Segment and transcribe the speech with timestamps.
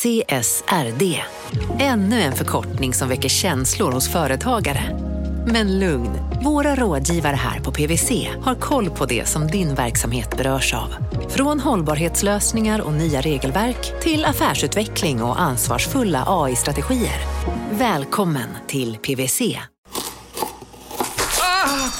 [0.00, 1.22] CSRD.
[1.78, 4.98] Ännu en förkortning som väcker känslor hos företagare.
[5.46, 6.10] Men lugn,
[6.44, 10.94] våra rådgivare här på PWC har koll på det som din verksamhet berörs av.
[11.28, 17.20] Från hållbarhetslösningar och nya regelverk till affärsutveckling och ansvarsfulla AI-strategier.
[17.70, 19.58] Välkommen till PWC.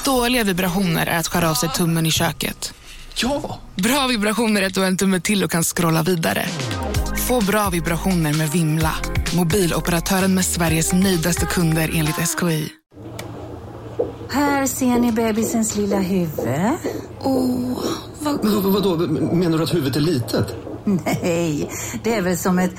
[0.05, 2.73] Dåliga vibrationer är att skära av sig tummen i köket.
[3.15, 3.59] Ja!
[3.75, 6.45] Bra vibrationer är att du har en tumme till och kan scrolla vidare.
[7.27, 8.95] Få bra vibrationer med Vimla.
[9.35, 12.69] Mobiloperatören med Sveriges nöjdaste kunder enligt SKI.
[14.29, 16.47] Här ser ni bebisens lilla huvud.
[17.19, 17.83] Åh,
[18.19, 18.97] vad Men vad, vadå,
[19.35, 20.55] menar du att huvudet är litet?
[20.83, 21.71] Nej,
[22.03, 22.73] det är väl som ett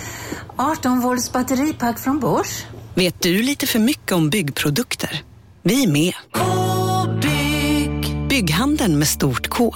[0.56, 2.64] 18 volts batteripack från Bors.
[2.94, 5.22] Vet du lite för mycket om byggprodukter?
[5.62, 6.14] Vi är med.
[6.32, 8.28] -bygg.
[8.28, 9.74] Bygghandeln med stort K.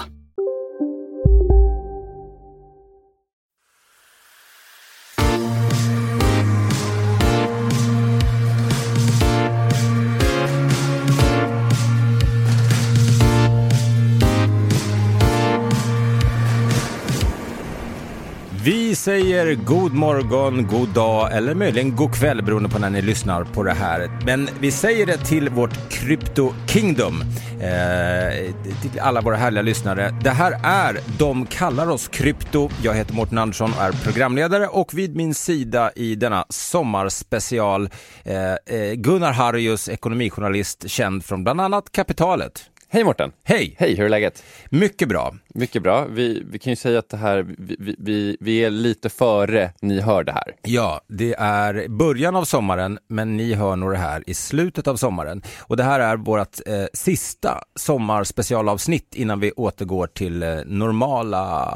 [19.07, 23.63] säger god morgon, god dag eller möjligen god kväll beroende på när ni lyssnar på
[23.63, 24.11] det här.
[24.25, 27.23] Men vi säger det till vårt Crypto Kingdom,
[27.61, 30.15] eh, till alla våra härliga lyssnare.
[30.23, 32.69] Det här är De kallar oss Krypto.
[32.83, 37.89] Jag heter Mårten Andersson och är programledare och vid min sida i denna sommarspecial
[38.25, 42.71] eh, eh Gunnar Harrius, ekonomijournalist känd från bland annat Kapitalet.
[42.89, 43.33] Hej Mårten!
[43.45, 43.77] Hej!
[43.79, 44.45] Hej, hur är läget?
[44.71, 45.35] Mycket bra.
[45.49, 46.05] Mycket bra.
[46.05, 50.01] Vi, vi kan ju säga att det här, vi, vi, vi är lite före ni
[50.01, 50.55] hör det här.
[50.63, 54.97] Ja, det är början av sommaren, men ni hör nog det här i slutet av
[54.97, 55.43] sommaren.
[55.59, 61.73] Och det här är vårt eh, sista sommarspecialavsnitt innan vi återgår till eh, normala,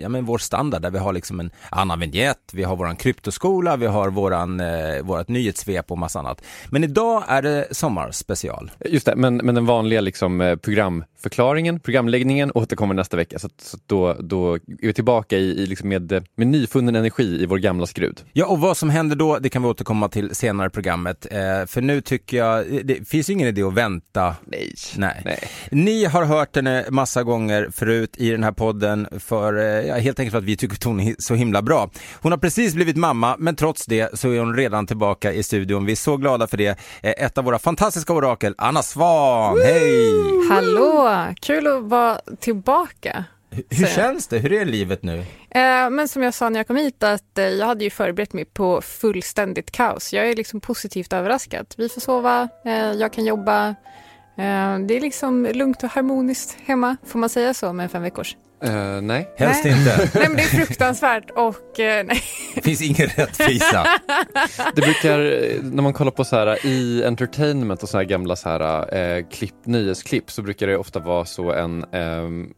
[0.00, 3.76] ja men vår standard där vi har liksom en annan vignett, vi har våran kryptoskola,
[3.76, 6.42] vi har våran, eh, vårat nyhetssvep och massa annat.
[6.70, 8.70] Men idag är det sommarspecial.
[8.84, 13.38] Just det, men, men den vanliga liksom, Eh, program programförklaringen, programläggningen återkommer nästa vecka.
[13.38, 17.46] Så, så då, då är vi tillbaka i, i liksom med, med nyfunnen energi i
[17.46, 18.20] vår gamla skrud.
[18.32, 21.26] Ja, och vad som händer då, det kan vi återkomma till senare i programmet.
[21.30, 24.34] Eh, för nu tycker jag, det finns ju ingen idé att vänta.
[24.44, 24.74] Nej.
[24.96, 25.22] Nej.
[25.24, 25.38] Nej.
[25.70, 29.54] Ni har hört henne massa gånger förut i den här podden för,
[29.88, 31.90] eh, helt enkelt för att vi tycker att hon är så himla bra.
[32.22, 35.84] Hon har precis blivit mamma, men trots det så är hon redan tillbaka i studion.
[35.86, 36.78] Vi är så glada för det.
[37.02, 39.58] Eh, Ett av våra fantastiska orakel, Anna Svan.
[39.64, 40.12] Hej!
[40.50, 41.09] Hallå!
[41.40, 43.24] Kul att vara tillbaka.
[43.70, 44.38] Hur Så- känns det?
[44.38, 45.18] Hur är livet nu?
[45.50, 48.32] Eh, men som jag sa när jag kom hit att eh, jag hade ju förberett
[48.32, 50.12] mig på fullständigt kaos.
[50.12, 51.66] Jag är liksom positivt överraskad.
[51.76, 53.68] Vi får sova, eh, jag kan jobba.
[54.38, 58.36] Eh, det är liksom lugnt och harmoniskt hemma, får man säga så med fem veckors?
[58.62, 59.28] Eh, nej.
[59.36, 59.78] Helst Nej.
[59.78, 60.10] inte.
[60.14, 62.22] Nej men det är fruktansvärt och eh, nej.
[62.54, 63.86] Det finns ingen rättvisa.
[64.74, 68.36] Det brukar, eh, när man kollar på så här i entertainment och så här gamla
[68.36, 72.48] så här, eh, klipp, nyhetsklipp så brukar det ofta vara så en, ehm,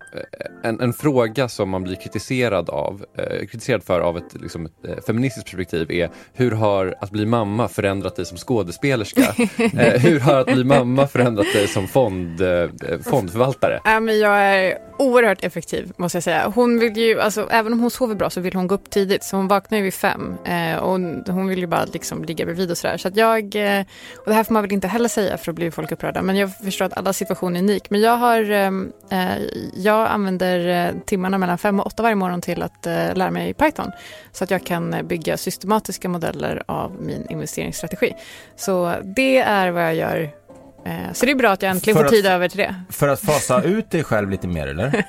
[0.64, 4.72] en, en fråga som man blir kritiserad av, eh, kritiserad för av ett, liksom, ett
[4.88, 9.20] eh, feministiskt perspektiv är hur har att bli mamma förändrat dig som skådespelerska?
[9.58, 12.68] eh, hur har att bli mamma förändrat dig som fond, eh,
[13.04, 13.80] fondförvaltare?
[13.84, 16.52] Ja, men jag är oerhört effektiv måste jag säga.
[16.54, 19.24] Hon vill ju, alltså, även om hon sover bra så vill hon gå upp tidigt.
[19.24, 22.70] Så hon vaknar ju vid fem eh, och hon vill ju bara liksom ligga bredvid
[22.70, 22.96] och sådär.
[22.96, 23.84] Så att jag, eh,
[24.16, 26.22] och det här får man väl inte heller säga för att bli folk upprörda.
[26.22, 27.90] Men jag förstår att alla situationer är unik.
[27.90, 29.36] Men jag har, ehm, eh,
[29.74, 33.54] jag använder eh, timmarna mellan fem och åtta varje morgon till att eh, lära mig
[33.54, 33.90] Python.
[34.32, 38.14] Så att jag kan eh, bygga systematiska modeller av min investeringsstrategi.
[38.56, 40.41] Så det är vad jag gör.
[40.86, 42.74] Eh, så det är bra att jag äntligen För får att- tid över till det.
[42.90, 45.04] För att fasa ut dig själv lite mer eller?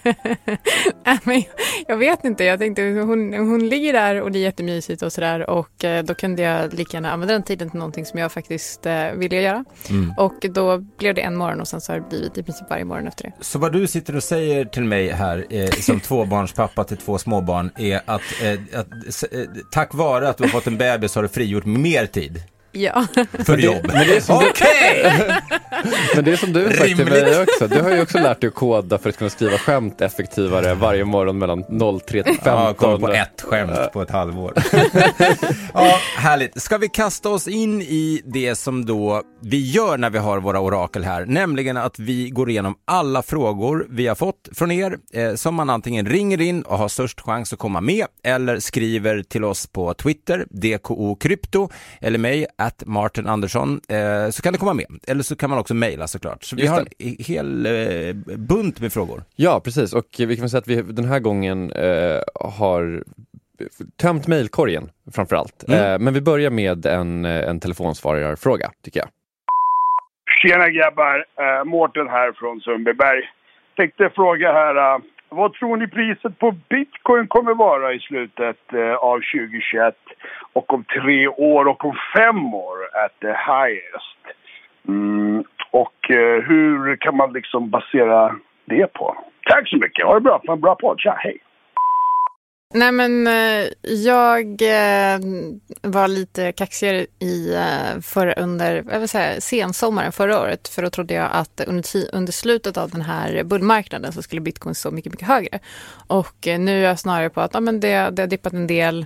[1.24, 1.50] Nej,
[1.88, 5.50] jag vet inte, jag tänkte hon, hon ligger där och det är jättemysigt och sådär
[5.50, 8.86] och eh, då kunde jag lika gärna använda den tiden till någonting som jag faktiskt
[8.86, 9.66] eh, ville göra.
[9.90, 10.14] Mm.
[10.18, 12.86] Och då blev det en morgon och sen så har det blivit i princip varje
[12.86, 13.32] morgon efter det.
[13.42, 17.72] Så vad du sitter och säger till mig här eh, som tvåbarnspappa till två småbarn
[17.78, 18.88] är att, eh, att
[19.72, 22.44] tack vare att du har fått en bebis har du frigjort mer tid
[22.76, 23.06] Ja,
[23.46, 23.82] för jobb.
[23.84, 25.04] Men det är som du- Okej!
[26.16, 27.68] Men det är som du har sagt till mig också.
[27.68, 31.06] Du har ju också lärt dig att koda för att kunna skriva skämt effektivare varje
[31.06, 31.64] morgon mellan
[32.08, 32.54] 03 till 15.
[32.54, 34.54] Ja, jag kom på ett skämt på ett halvår.
[35.74, 36.62] ja, härligt.
[36.62, 40.60] Ska vi kasta oss in i det som då vi gör när vi har våra
[40.60, 45.36] orakel här, nämligen att vi går igenom alla frågor vi har fått från er, eh,
[45.36, 49.44] som man antingen ringer in och har störst chans att komma med, eller skriver till
[49.44, 51.70] oss på Twitter, DKO Krypto,
[52.02, 54.88] eller mig, att Martin Andersson, eh, så kan det komma med.
[55.08, 56.44] Eller så kan man också mejla såklart.
[56.44, 59.24] Så vi Just har en hel eh, bunt med frågor.
[59.36, 59.94] Ja, precis.
[59.94, 63.04] Och vi kan säga att vi den här gången eh, har
[64.02, 65.64] tömt mejlkorgen framförallt.
[65.68, 65.80] Mm.
[65.80, 69.10] Eh, men vi börjar med en, eh, en telefonsvararfråga tycker jag.
[70.42, 71.18] Tjena grabbar!
[71.18, 73.22] Uh, Mårten här från Sundbyberg.
[73.78, 75.02] Tänkte fråga här, eh,
[75.34, 79.96] vad tror ni priset på bitcoin kommer vara i slutet eh, av 2021?
[80.54, 84.24] Och om tre år och om fem år at the highest?
[84.88, 88.36] Mm, och eh, hur kan man liksom basera
[88.66, 89.16] det på?
[89.50, 90.06] Tack så mycket!
[90.06, 90.42] Ha det bra!
[90.48, 91.00] Ha en bra podd!
[91.00, 91.38] Tja, hej!
[92.76, 95.20] Nej men eh, jag eh,
[95.82, 100.68] var lite kaxigare i, eh, förra för, under jag vill säga, sensommaren förra året.
[100.68, 104.76] För då trodde jag att under, under slutet av den här bullmarknaden så skulle bitcoin
[104.76, 105.60] stå mycket, mycket högre.
[106.08, 109.06] Och nu är jag snarare på att ja, men det, det har dippat en del.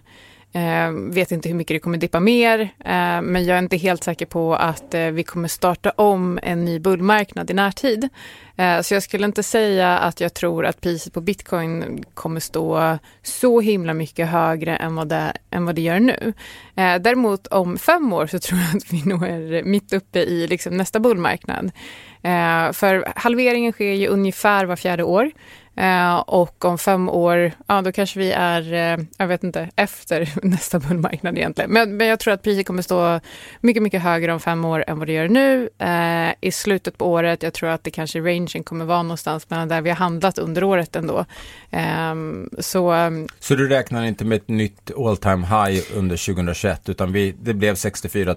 [0.54, 4.04] Eh, vet inte hur mycket det kommer dippa mer, eh, men jag är inte helt
[4.04, 8.10] säker på att eh, vi kommer starta om en ny bullmarknad i närtid.
[8.56, 12.98] Eh, så jag skulle inte säga att jag tror att priset på bitcoin kommer stå
[13.24, 16.34] så himla mycket högre än vad det, än vad det gör nu.
[16.76, 20.48] Eh, däremot om fem år så tror jag att vi nog är mitt uppe i
[20.48, 21.72] liksom nästa bullmarknad.
[22.22, 25.32] Eh, för halveringen sker ju ungefär var fjärde år.
[25.78, 30.30] Eh, och om fem år, ja då kanske vi är, eh, jag vet inte, efter
[30.44, 31.72] nästa bullmarknad egentligen.
[31.72, 33.20] Men, men jag tror att priset kommer stå
[33.62, 35.70] mycket, mycket högre om fem år än vad det gör nu.
[35.78, 39.68] Eh, I slutet på året, jag tror att det kanske rangen kommer vara någonstans mellan
[39.68, 41.26] där vi har handlat under året ändå.
[41.72, 46.90] Ehm, så eh, Så du räknar inte med ett nytt all time high under 2021
[46.90, 48.36] utan vi, det blev 64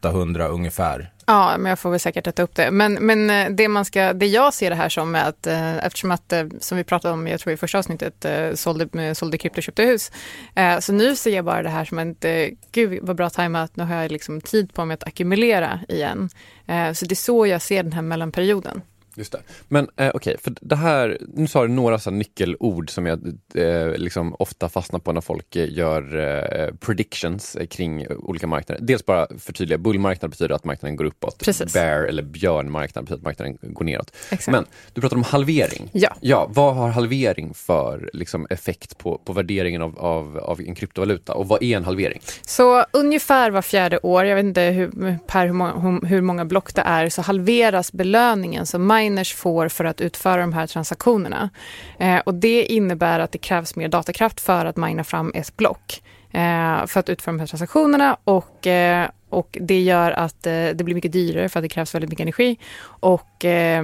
[0.00, 1.10] 800 ungefär.
[1.30, 2.70] Ja, men jag får väl säkert äta upp det.
[2.70, 5.86] Men, men eh, det, man ska, det jag ser det här som är att eh,
[5.86, 9.12] eftersom att, eh, som vi pratade om, jag tror i första avsnittet, eh, sålde, eh,
[9.12, 10.12] sålde krypto och köpte hus.
[10.54, 13.76] Eh, så nu ser jag bara det här som att, eh, gud vad bra tajmat,
[13.76, 16.28] nu har jag liksom tid på mig att ackumulera igen.
[16.66, 18.82] Eh, så det är så jag ser den här mellanperioden.
[19.14, 19.40] Just det.
[19.68, 23.20] Men eh, okej, för det här, nu sa du några så nyckelord som jag
[23.54, 28.82] eh, liksom ofta fastnar på när folk eh, gör eh, predictions eh, kring olika marknader.
[28.84, 31.38] Dels bara förtydliga, bullmarknad betyder att marknaden går uppåt.
[31.38, 31.72] Precis.
[31.72, 34.16] Bear eller björnmarknad betyder att marknaden går neråt.
[34.30, 34.52] Exakt.
[34.52, 35.90] Men du pratar om halvering.
[35.92, 36.16] Ja.
[36.20, 41.34] ja vad har halvering för liksom, effekt på, på värderingen av, av, av en kryptovaluta
[41.34, 42.20] och vad är en halvering?
[42.42, 46.44] Så ungefär var fjärde år, jag vet inte hur, per hur många, hur, hur många
[46.44, 51.50] block det är, så halveras belöningen som miners får för att utföra de här transaktionerna.
[51.98, 56.02] Eh, och det innebär att det krävs mer datakraft för att mina fram ett block.
[56.32, 60.84] Eh, för att utföra de här transaktionerna och, eh, och det gör att eh, det
[60.84, 62.58] blir mycket dyrare för att det krävs väldigt mycket energi.
[62.82, 63.82] Och eh,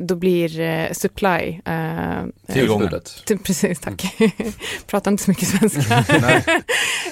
[0.00, 1.60] då blir eh, supply...
[1.64, 2.90] Eh, Tillgången.
[3.44, 4.16] Precis, tack.
[4.86, 6.04] Pratar inte så mycket svenska.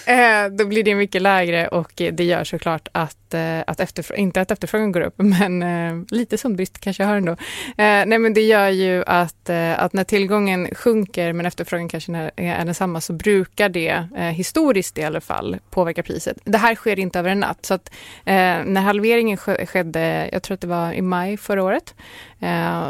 [0.19, 4.41] Eh, då blir det mycket lägre och det gör såklart att, eh, att efterfrågan, inte
[4.41, 7.37] att efterfrågan går upp, men eh, lite sundbrist kanske jag har ändå.
[7.77, 13.01] Nej, men det gör ju att, att när tillgången sjunker men efterfrågan kanske är, densamma
[13.01, 16.37] så brukar det, historiskt i alla fall, påverka priset.
[16.45, 17.67] Det här sker inte över en natt.
[17.67, 17.91] Så att,
[18.25, 21.95] när halveringen skedde, jag tror att det var i maj förra året,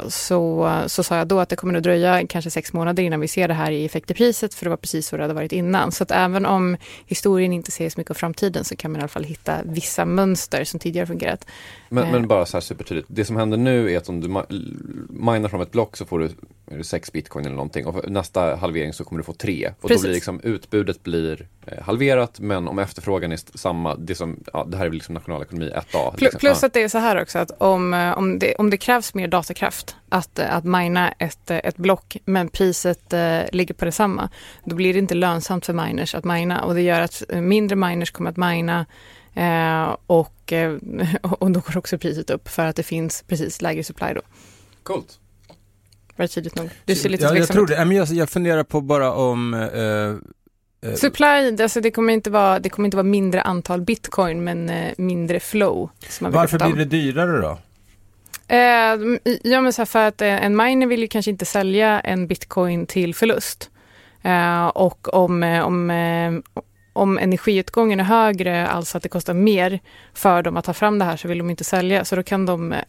[0.08, 3.28] så, så sa jag då att det kommer att dröja kanske sex månader innan vi
[3.28, 5.52] ser det här i effekt i priset, för det var precis så det hade varit
[5.52, 5.92] innan.
[5.92, 9.02] Så att även om historien inte ser så mycket av framtiden så kan man i
[9.02, 11.46] alla fall hitta vissa mönster som tidigare fungerat.
[11.88, 12.12] Men, Eh.
[12.12, 14.28] men bara så här supertydligt, det som händer nu är att om du
[15.08, 16.30] minar från ett block så får du
[16.82, 19.72] sex bitcoin eller någonting och nästa halvering så kommer du få tre.
[19.80, 20.02] Och Precis.
[20.02, 24.64] då blir liksom utbudet blir eh, halverat men om efterfrågan är samma, det, som, ja,
[24.64, 26.10] det här är liksom nationalekonomi 1A.
[26.10, 26.38] Plus, Liksom.
[26.38, 29.14] plus att det är så här också att om, eh, om, det, om det krävs
[29.14, 34.28] mer datakraft att, eh, att mina ett, ett block men priset eh, ligger på detsamma,
[34.64, 38.10] då blir det inte lönsamt för miners att mina och det gör att mindre miners
[38.10, 38.86] kommer att mina
[39.34, 40.52] eh, och,
[41.22, 44.20] och då går också priset upp för att det finns precis lägre supply då.
[44.82, 45.18] Coolt.
[46.18, 46.70] Var det tydligt nog?
[46.84, 47.84] Du ser lite ja, jag tror det.
[47.84, 49.54] Men jag, jag funderar på bara om...
[49.54, 54.44] eh, eh, Supply, alltså det kommer inte vara, det kommer inte vara mindre antal bitcoin
[54.44, 55.90] men eh, mindre flow.
[56.20, 57.58] Varför blir det dyrare då?
[58.48, 62.00] Eh, ja, men så här för att eh, en miner vill ju kanske inte sälja
[62.00, 63.70] en bitcoin till förlust.
[64.22, 66.62] Eh, och om, eh, om, eh,
[66.98, 69.80] om energiutgången är högre, alltså att det kostar mer
[70.14, 72.04] för dem att ta fram det här, så vill de inte sälja.
[72.04, 72.82] Så då kan de, eh,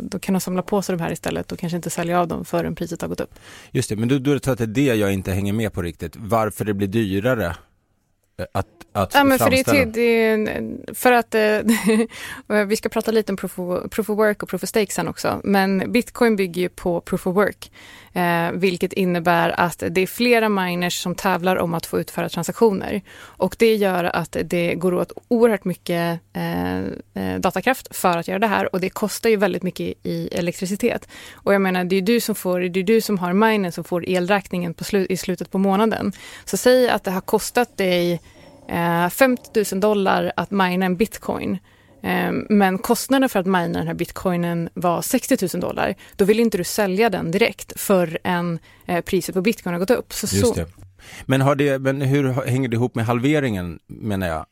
[0.00, 2.44] då kan de samla på sig de här istället och kanske inte sälja av dem
[2.44, 3.34] förrän priset har gått upp.
[3.70, 5.82] Just det, men då, du tror att det är det jag inte hänger med på
[5.82, 6.16] riktigt.
[6.16, 8.66] Varför det blir dyrare eh, att,
[9.02, 13.58] att Ja, men för, det, det för att eh, vi ska prata lite om proof
[13.58, 15.40] of, proof of work och proof of stake sen också.
[15.44, 17.70] Men bitcoin bygger ju på proof of work,
[18.12, 23.02] eh, vilket innebär att det är flera miners som tävlar om att få utföra transaktioner.
[23.20, 28.38] Och det gör att det går åt oerhört mycket eh, eh, datakraft för att göra
[28.38, 31.08] det här och det kostar ju väldigt mycket i elektricitet.
[31.32, 33.84] Och jag menar, det är du som får, det är du som har minen som
[33.84, 36.12] får elräkningen slu, i slutet på månaden.
[36.44, 38.20] Så säg att det har kostat dig
[38.68, 41.58] eh, 50 000 dollar att mina en bitcoin.
[42.02, 45.94] Eh, men kostnaden för att mina den här bitcoinen var 60 000 dollar.
[46.16, 50.12] Då vill inte du sälja den direkt förrän eh, priset på bitcoin har gått upp.
[50.12, 50.66] Så, Just det.
[51.26, 54.46] Men, har det, men hur hänger det ihop med halveringen menar jag?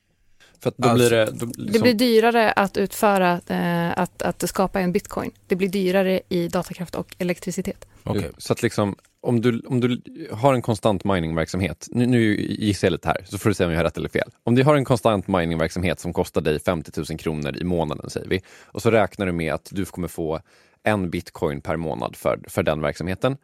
[0.61, 1.25] För att då Alltså, blir det...
[1.25, 5.31] Då, Det liksom, blir dyrare att utföra, eh, att, att skapa en bitcoin.
[5.47, 7.87] Det blir dyrare i datakraft och elektricitet.
[8.03, 8.31] Okej.
[8.39, 8.97] Så att liksom,
[9.27, 10.01] om du, om du
[10.33, 13.73] har en konstant miningverksamhet, nu, nu gissar jag lite här, så får du säga om
[13.73, 14.31] jag har rätt eller fel.
[14.45, 18.29] Om du har en konstant miningverksamhet som kostar dig 50 000 kronor i månaden, säger
[18.29, 20.41] vi, och så räknar du med att du kommer få
[20.83, 23.37] en bitcoin per månad för, för den verksamheten.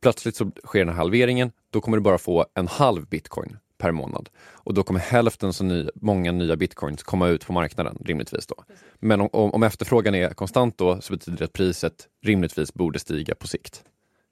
[0.00, 3.92] Plötsligt så sker den här halveringen, då kommer du bara få en halv bitcoin per
[3.92, 4.28] månad.
[4.50, 8.54] Och då kommer hälften så ny, många nya bitcoins komma ut på marknaden, rimligtvis då.
[8.98, 12.98] Men om, om, om efterfrågan är konstant då, så betyder det att priset rimligtvis borde
[12.98, 13.84] stiga på sikt.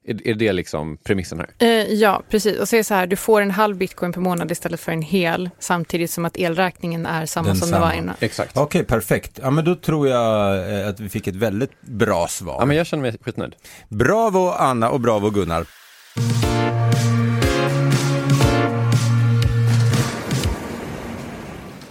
[0.07, 1.49] Är, är det liksom premissen här?
[1.59, 2.59] Eh, ja, precis.
[2.59, 5.49] Och säg så här, du får en halv bitcoin per månad istället för en hel,
[5.59, 7.95] samtidigt som att elräkningen är samma Den som det var samma.
[7.95, 8.15] innan.
[8.19, 8.57] Exakt.
[8.57, 9.39] Okej, perfekt.
[9.43, 12.55] Ja, men då tror jag eh, att vi fick ett väldigt bra svar.
[12.59, 13.55] Ja, men jag känner mig skitnöjd.
[13.89, 15.65] Bravo Anna och bravo Gunnar.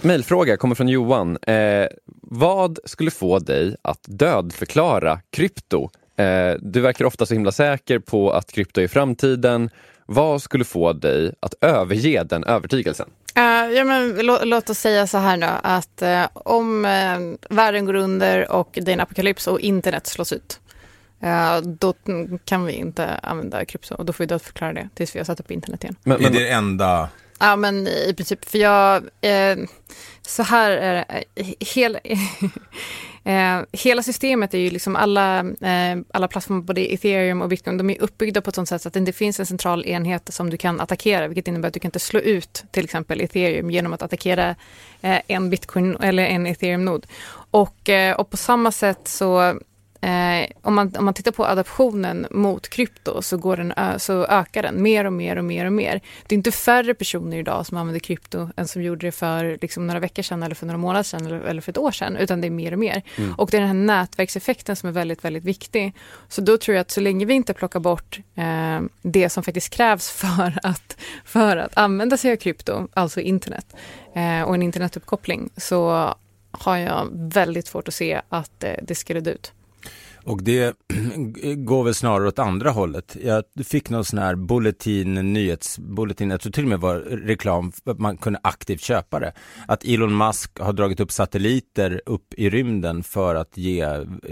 [0.01, 1.37] Mailfråga kommer från Johan.
[1.47, 1.87] Eh,
[2.21, 5.89] vad skulle få dig att dödförklara krypto?
[6.19, 9.69] Eh, du verkar ofta så himla säker på att krypto är framtiden.
[10.05, 13.09] Vad skulle få dig att överge den övertygelsen?
[13.35, 17.19] Eh, ja, men, lå, låt oss säga så här då, att eh, om eh,
[17.55, 20.59] världen går under och det är en apokalyps och internet slås ut,
[21.63, 21.93] då
[22.45, 25.39] kan vi inte använda krypto och då får vi dödförklara det tills vi har satt
[25.39, 25.95] upp internet igen.
[26.03, 27.09] Men, är men, det det enda...
[27.39, 29.03] Ja, men i princip, för jag...
[29.21, 29.57] Eh,
[30.21, 31.23] så här är det.
[31.35, 31.99] eh, Hel,
[33.23, 37.89] eh, hela systemet är ju liksom alla, eh, alla plattformar, både ethereum och bitcoin, de
[37.89, 40.49] är uppbyggda på ett sånt sätt så att det inte finns en central enhet som
[40.49, 43.93] du kan attackera, vilket innebär att du kan inte slå ut till exempel ethereum genom
[43.93, 44.55] att attackera
[45.01, 47.05] eh, en bitcoin eller en ethereum-nod.
[47.51, 49.59] Och, eh, och på samma sätt så
[50.01, 54.63] Eh, om, man, om man tittar på adoptionen mot krypto så, går den, så ökar
[54.63, 56.01] den mer och mer och mer och mer.
[56.27, 59.87] Det är inte färre personer idag som använder krypto än som gjorde det för liksom,
[59.87, 62.41] några veckor sedan eller för några månader sedan eller, eller för ett år sedan, utan
[62.41, 63.03] det är mer och mer.
[63.37, 65.93] Och det är den här nätverkseffekten som är väldigt, väldigt viktig.
[66.27, 69.69] Så då tror jag att så länge vi inte plockar bort eh, det som faktiskt
[69.69, 73.75] krävs för att, för att använda sig av krypto, alltså internet
[74.15, 76.13] eh, och en internetuppkoppling, så
[76.51, 79.53] har jag väldigt svårt att se att eh, det ska dö ut.
[80.29, 80.75] Och det
[81.55, 83.17] går väl snarare åt andra hållet.
[83.23, 87.91] Jag fick någon sån här bulletin, nyhetsbulletin, jag tror till och med var reklam, för
[87.91, 89.33] att man kunde aktivt köpa det.
[89.67, 93.87] Att Elon Musk har dragit upp satelliter upp i rymden för att ge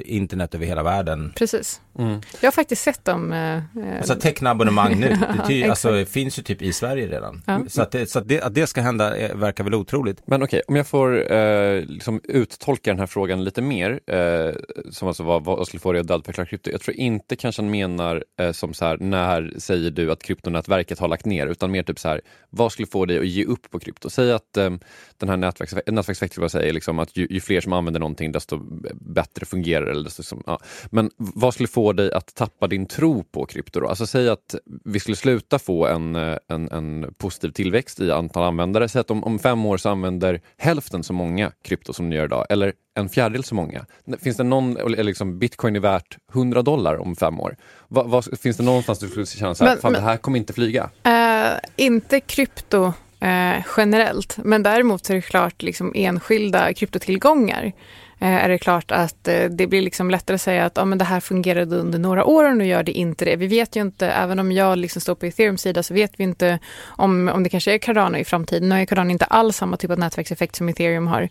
[0.05, 1.33] internet över hela världen.
[1.35, 1.81] Precis.
[1.99, 2.21] mm.
[2.41, 3.33] Jag har faktiskt sett dem.
[3.33, 5.69] Eh, eh, Alltså teckna abonnemang nu, det, ty, Exakt.
[5.69, 7.41] alltså, det finns ju typ i Sverige redan.
[7.45, 7.61] Ja.
[7.67, 10.21] Så, att det, så att, det, att det ska hända eh, verkar väl otroligt.
[10.25, 14.55] Men okej, om jag får eh, liksom uttolka den här frågan lite mer, eh,
[14.91, 16.71] som alltså var vad skulle få dig att dödförklara krypto.
[16.71, 20.99] Jag tror inte kanske han menar eh, som så här, när säger du att kryptonätverket
[20.99, 23.71] har lagt ner, utan mer typ så här, vad skulle få dig att ge upp
[23.71, 24.09] på krypto?
[24.09, 24.69] Säg att eh,
[25.17, 28.57] den här nätverkseffekten, nätverkseffekten säger liksom att ju, ju fler som använder någonting desto
[28.93, 30.09] bättre fungerar det.
[30.45, 30.59] Ja.
[30.91, 33.87] Men vad skulle få dig att tappa din tro på krypto då?
[33.87, 38.43] Alltså säg att vi skulle sluta få en, eh, en, en positiv tillväxt i antal
[38.43, 38.89] användare.
[38.89, 42.25] Säg att om, om fem år så använder hälften så många krypto som ni gör
[42.25, 43.85] idag, eller en fjärdedel så många.
[44.21, 47.55] Finns det någon, eller liksom bitcoin är värt 100 dollar om fem år.
[47.87, 50.17] Va, vad- finns det någonstans du skulle känna så här, Men- fan men- det här
[50.17, 50.89] kommer inte flyga?
[51.03, 57.71] eh, inte krypto eh, generellt, men däremot så är det klart liksom enskilda kryptotillgångar.
[58.19, 60.97] Eh, är det klart att eh, det blir liksom lättare att säga att ah, men
[60.97, 63.35] det här fungerade under några år och nu gör det inte det.
[63.35, 66.23] Vi vet ju inte, även om jag liksom står på Ethereums sida så vet vi
[66.23, 68.69] inte om, om det kanske är Cardano i framtiden.
[68.69, 71.21] Nu är Cardano inte alls samma typ av nätverkseffekt som Ethereum har.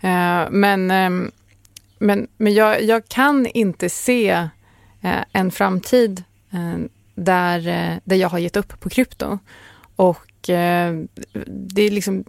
[0.00, 1.30] Eh, men ehm,
[2.02, 4.30] men, men jag, jag kan inte se
[5.00, 6.84] eh, en framtid eh,
[7.14, 9.38] där, eh, där jag har gett upp på krypto.
[9.96, 10.94] Och och eh,
[11.46, 12.24] det är liksom,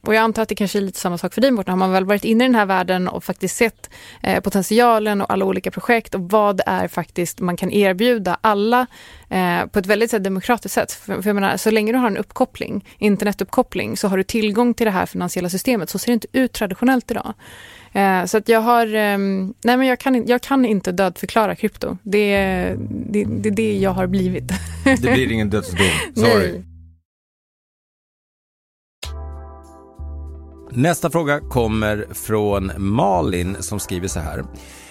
[0.00, 1.72] och jag antar att det kanske är lite samma sak för dig Mårten.
[1.72, 3.90] Har man väl varit inne i den här världen och faktiskt sett
[4.22, 8.86] eh, potentialen och alla olika projekt och vad det är faktiskt man kan erbjuda alla
[9.28, 10.92] eh, på ett väldigt så, demokratiskt sätt.
[10.92, 14.74] För, för jag menar, så länge du har en uppkoppling, internetuppkoppling, så har du tillgång
[14.74, 15.90] till det här finansiella systemet.
[15.90, 17.34] Så ser det inte ut traditionellt idag.
[18.26, 19.18] Så att jag har, eh,
[19.64, 21.98] nej men jag kan, jag kan inte dödförklara krypto.
[22.02, 22.36] Det,
[22.88, 24.52] det, det är det jag har blivit.
[24.84, 26.52] Det blir ingen dödsdom, sorry.
[26.52, 26.77] Nej.
[30.78, 34.44] Nästa fråga kommer från Malin som skriver så här.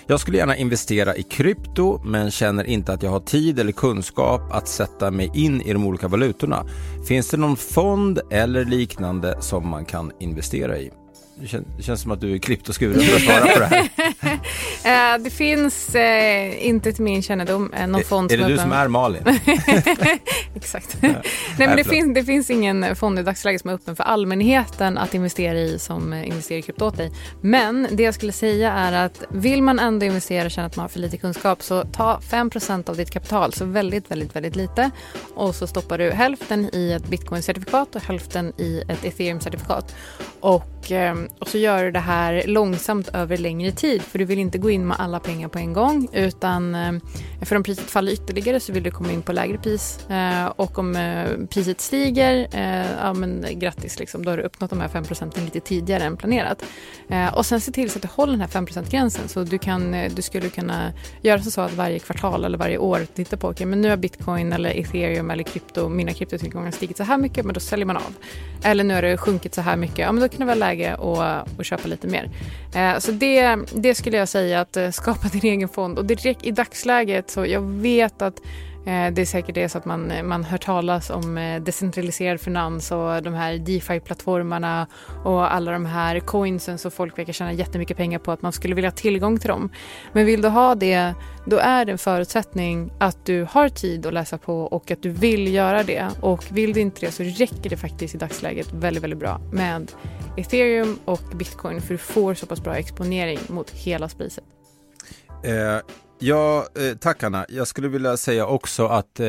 [0.07, 4.41] Jag skulle gärna investera i krypto men känner inte att jag har tid eller kunskap
[4.51, 6.65] att sätta mig in i de olika valutorna.
[7.07, 10.91] Finns det någon fond eller liknande som man kan investera i?
[11.39, 13.59] Det känns, det känns som att du är klippt och skuren för att svara på
[13.59, 13.89] det här.
[14.87, 18.71] Eh, det finns eh, inte till min kännedom eh, någon fond är det du som
[18.71, 19.23] är Malin?
[20.55, 20.97] Exakt.
[21.01, 21.21] Nej,
[21.57, 25.13] men det, finns, det finns ingen fond i dagsläget som är öppen för allmänheten att
[25.13, 27.11] investera i som eh, investerar i krypto åt dig.
[27.41, 30.83] Men det jag skulle säga är att vill man ändå investera och känna att man
[30.83, 34.91] har för lite kunskap så ta 5% av ditt kapital, så väldigt, väldigt, väldigt lite.
[35.35, 39.95] Och så stoppar du hälften i ett bitcoin-certifikat och hälften i ett ethereum-certifikat.
[40.39, 44.39] Och, eh, och så gör du det här långsamt över längre tid för du vill
[44.39, 46.93] inte gå in med alla pengar på en gång utan eh,
[47.41, 50.79] för om priset faller ytterligare så vill du komma in på lägre pris eh, och
[50.79, 52.47] om eh, priset stiger,
[53.01, 56.17] ja men grattis liksom, då har du uppnått de här 5 procenten lite tidigare än
[56.17, 56.63] planerat.
[57.33, 59.95] Och sen se till så att du håller den här 5% gränsen så du, kan,
[60.15, 63.81] du skulle kunna göra så att varje kvartal eller varje år titta på, okej men
[63.81, 67.59] nu har bitcoin eller ethereum eller krypto, mina kryptotillgångar stigit så här mycket men då
[67.59, 68.13] säljer man av.
[68.63, 70.93] Eller nu har det sjunkit så här mycket, ja men då kan det vara läge
[70.93, 72.29] att, att köpa lite mer.
[72.99, 76.51] Så det, det skulle jag säga att eh, skapa din egen fond och direkt i
[76.51, 78.39] dagsläget så jag vet att
[78.85, 82.41] eh, det är säkert det så att man, eh, man hör talas om eh, decentraliserad
[82.41, 84.87] finans och de här DeFi-plattformarna
[85.23, 88.75] och alla de här coinsen som folk verkar tjäna jättemycket pengar på att man skulle
[88.75, 89.69] vilja ha tillgång till dem.
[90.13, 91.13] Men vill du ha det,
[91.45, 95.09] då är det en förutsättning att du har tid att läsa på och att du
[95.09, 96.07] vill göra det.
[96.21, 99.91] Och vill du inte det så räcker det faktiskt i dagsläget väldigt, väldigt bra med
[100.37, 104.56] ethereum och bitcoin för du får så pass bra exponering mot hela spriset.
[105.43, 105.79] Eh,
[106.19, 107.45] ja, eh, tack Anna.
[107.49, 109.27] Jag skulle vilja säga också att eh,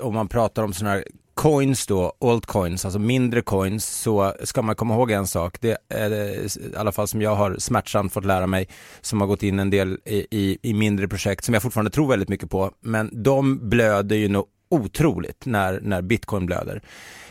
[0.00, 4.74] om man pratar om sådana här coins då, altcoins, alltså mindre coins, så ska man
[4.74, 5.60] komma ihåg en sak.
[5.60, 8.68] Det är det, i alla fall som jag har smärtsamt fått lära mig,
[9.00, 12.08] som har gått in en del i, i, i mindre projekt som jag fortfarande tror
[12.08, 12.70] väldigt mycket på.
[12.80, 16.82] Men de blöder ju nog otroligt när, när bitcoin blöder.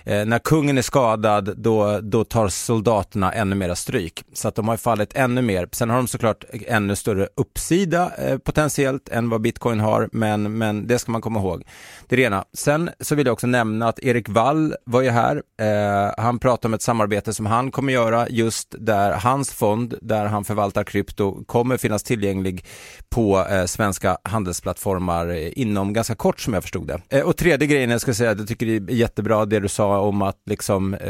[0.06, 4.24] Eh, när kungen är skadad då, då tar soldaterna ännu mera stryk.
[4.34, 5.70] Så att de har fallit ännu mer.
[5.72, 10.88] Sen har de såklart ännu större uppsida eh, potentiellt än vad bitcoin har, men, men
[10.88, 11.64] det ska man komma ihåg.
[12.08, 12.46] Det är det ena.
[12.54, 15.42] Sen så vill jag också nämna att Erik Wall var ju här.
[15.62, 20.26] Eh, han pratade om ett samarbete som han kommer göra just där hans fond, där
[20.26, 22.66] han förvaltar krypto, kommer finnas tillgänglig
[23.10, 27.02] på eh, svenska handelsplattformar eh, inom ganska kort som jag förstod det.
[27.10, 29.95] Eh, och tredje grejen jag ska säga, jag tycker det är jättebra det du sa
[30.00, 31.10] om att liksom, eh,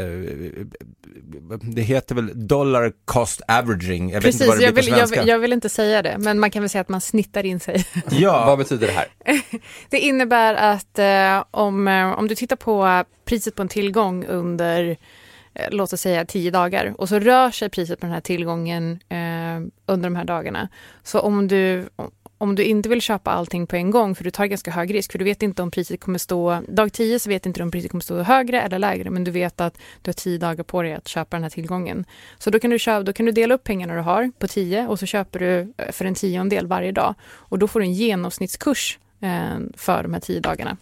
[1.62, 5.28] det heter väl dollar cost averaging, jag vet inte Precis, vad det jag vill, jag,
[5.28, 7.84] jag vill inte säga det, men man kan väl säga att man snittar in sig.
[8.10, 9.08] Ja, Vad betyder det här?
[9.90, 14.96] Det innebär att eh, om, eh, om du tittar på priset på en tillgång under
[15.54, 19.00] eh, låt oss säga tio dagar och så rör sig priset på den här tillgången
[19.08, 20.68] eh, Eh, under de här dagarna.
[21.02, 21.88] Så om du,
[22.38, 25.12] om du inte vill köpa allting på en gång, för du tar ganska hög risk,
[25.12, 27.70] för du vet inte om priset kommer stå, dag 10 så vet inte du om
[27.70, 30.82] priset kommer stå högre eller lägre, men du vet att du har 10 dagar på
[30.82, 32.04] dig att köpa den här tillgången.
[32.38, 34.86] Så då kan du, köpa, då kan du dela upp pengarna du har på 10
[34.86, 37.14] och så köper du eh, för en tiondel varje dag.
[37.22, 40.76] Och då får du en genomsnittskurs eh, för de här 10 dagarna.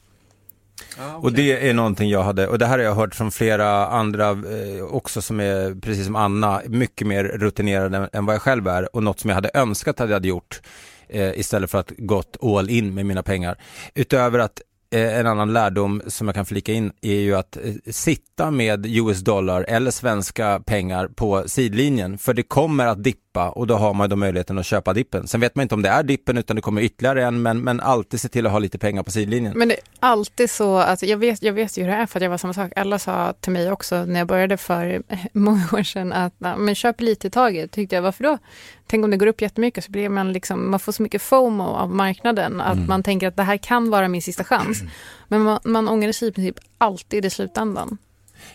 [1.17, 4.31] Och det är någonting jag hade, och det här har jag hört från flera andra
[4.31, 8.69] eh, också som är, precis som Anna, mycket mer rutinerade än, än vad jag själv
[8.69, 8.97] är.
[8.97, 10.61] Och något som jag hade önskat att jag hade gjort
[11.09, 13.59] eh, istället för att gått all in med mina pengar.
[13.95, 14.61] Utöver att
[14.95, 18.87] eh, en annan lärdom som jag kan flika in är ju att eh, sitta med
[18.87, 22.19] US dollar eller svenska pengar på sidlinjen.
[22.19, 25.27] För det kommer att dippa och då har man då möjligheten att köpa dippen.
[25.29, 27.81] Sen vet man inte om det är dippen utan det kommer ytterligare en men, men
[27.81, 29.53] alltid se till att ha lite pengar på sidlinjen.
[29.59, 32.19] Men det är alltid så att jag vet, jag vet ju hur det är för
[32.19, 32.73] att jag var samma sak.
[32.77, 37.01] Alla sa till mig också när jag började för många år sedan att men köp
[37.01, 37.71] lite i taget.
[37.73, 38.39] Tyckte jag, varför då?
[38.87, 41.65] Tänk om det går upp jättemycket så blir man liksom, man får så mycket FOMO
[41.65, 42.87] av marknaden att Mm.
[42.89, 44.83] man tänker att det här kan vara min sista chans.
[45.29, 47.99] Men man, man ångrar sig i princip alltid i slutändan.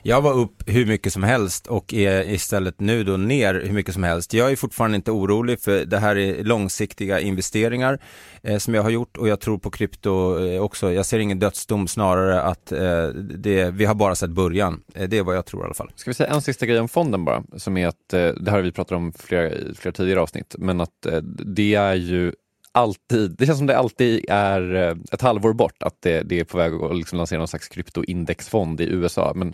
[0.04, 3.94] Jag var upp hur mycket som helst och är istället nu då ner hur mycket
[3.94, 4.34] som helst.
[4.34, 8.00] Jag är fortfarande inte orolig för det här är långsiktiga investeringar
[8.44, 10.92] eh, som jag har gjort och jag tror på krypto eh, också.
[10.92, 14.82] Jag ser ingen dödsdom snarare att eh, det, vi har bara sett början.
[14.96, 15.92] Eh, det är vad jag tror i alla fall.
[15.96, 18.58] Ska vi säga en sista grej om fonden bara, som är att, eh, det här
[18.58, 21.18] har vi pratat om flera, flera tidigare avsnitt, men att eh,
[21.56, 22.34] det är ju
[22.80, 26.44] alltid, det känns som det alltid är eh, ett halvår bort att det, det är
[26.44, 29.34] på väg att liksom lansera någon slags kryptoindexfond i USA.
[29.36, 29.54] Men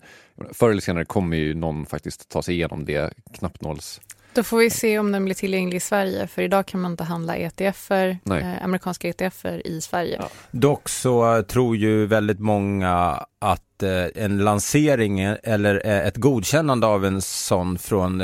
[0.53, 4.01] förr eller senare kommer ju någon faktiskt ta sig igenom det knappnåls...
[4.33, 7.03] Då får vi se om den blir tillgänglig i Sverige, för idag kan man inte
[7.03, 10.17] handla ETFer, eh, amerikanska ETFer i Sverige.
[10.19, 10.29] Ja.
[10.51, 17.05] Dock så tror ju väldigt många att Eh, en lansering eller eh, ett godkännande av
[17.05, 18.21] en sån från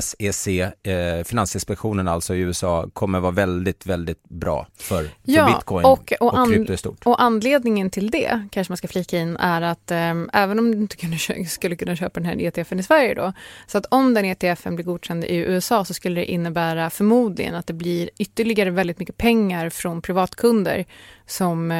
[0.00, 5.84] SEC, eh, Finansinspektionen alltså i USA, kommer vara väldigt, väldigt bra för, ja, för bitcoin
[5.84, 7.06] och, och, och krypto i stort.
[7.06, 10.78] Och anledningen till det, kanske man ska flika in, är att äm, även om du
[10.78, 13.32] inte kunde, skulle kunna köpa den här ETFen i Sverige då,
[13.66, 17.66] så att om den ETFen blir godkänd i USA så skulle det innebära förmodligen att
[17.66, 20.84] det blir ytterligare väldigt mycket pengar från privatkunder
[21.26, 21.70] som,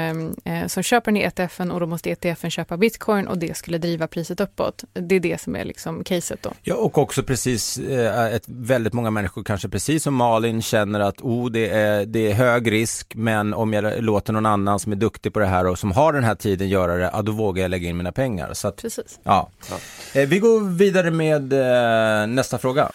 [0.45, 3.79] eh, som köper den i ETFen och då måste ETFen köpa bitcoin och det skulle
[3.79, 4.85] driva priset uppåt.
[4.93, 6.51] Det är det som är liksom caset då.
[6.63, 11.21] Ja, och också precis eh, ett, väldigt många människor kanske precis som Malin känner att
[11.21, 14.97] oh, det, är, det är hög risk, men om jag låter någon annan som är
[14.97, 17.63] duktig på det här och som har den här tiden göra det, ja, då vågar
[17.63, 18.55] jag lägga in mina pengar.
[18.55, 19.19] Så att, precis.
[19.23, 19.51] Ja.
[19.71, 20.21] ja.
[20.21, 22.91] Eh, vi går vidare med eh, nästa fråga.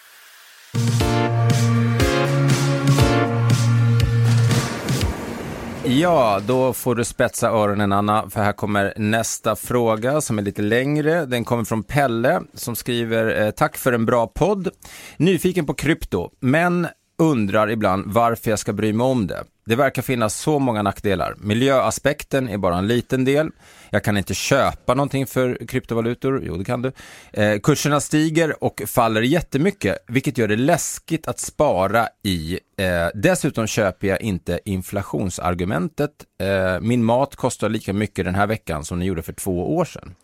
[5.90, 10.62] Ja, då får du spetsa öronen Anna, för här kommer nästa fråga som är lite
[10.62, 11.26] längre.
[11.26, 14.70] Den kommer från Pelle som skriver eh, Tack för en bra podd.
[15.18, 19.44] Nyfiken på krypto, men undrar ibland varför jag ska bry mig om det.
[19.66, 21.36] Det verkar finnas så många nackdelar.
[21.38, 23.50] Miljöaspekten är bara en liten del.
[23.90, 26.42] Jag kan inte köpa någonting för kryptovalutor.
[26.46, 26.92] Jo, det kan du.
[27.34, 32.60] Eh, kurserna stiger och faller jättemycket, vilket gör det läskigt att spara i.
[32.78, 36.12] Eh, dessutom köper jag inte inflationsargumentet.
[36.40, 39.86] Eh, min mat kostar lika mycket den här veckan som den gjorde för två år
[39.86, 40.16] sedan.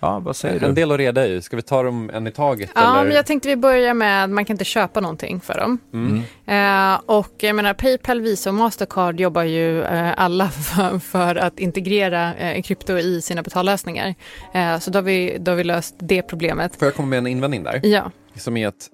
[0.00, 0.66] Ja, vad säger du?
[0.66, 1.42] En del att reda i.
[1.42, 2.70] Ska vi ta dem en i taget?
[2.74, 3.04] Ja, eller?
[3.04, 5.78] men jag tänkte vi börjar med man kan inte köpa någonting för dem.
[5.92, 6.22] Mm.
[6.46, 11.58] Eh, och jag menar Paypal, Visa och Mastercard jobbar ju eh, alla för, för, att
[11.58, 14.14] integrera eh, krypto i sina betallösningar.
[14.54, 16.76] Eh, så då har, vi, då har vi löst det problemet.
[16.76, 17.80] Får jag komma med en invändning där?
[17.86, 18.10] Ja.
[18.34, 18.90] Som är att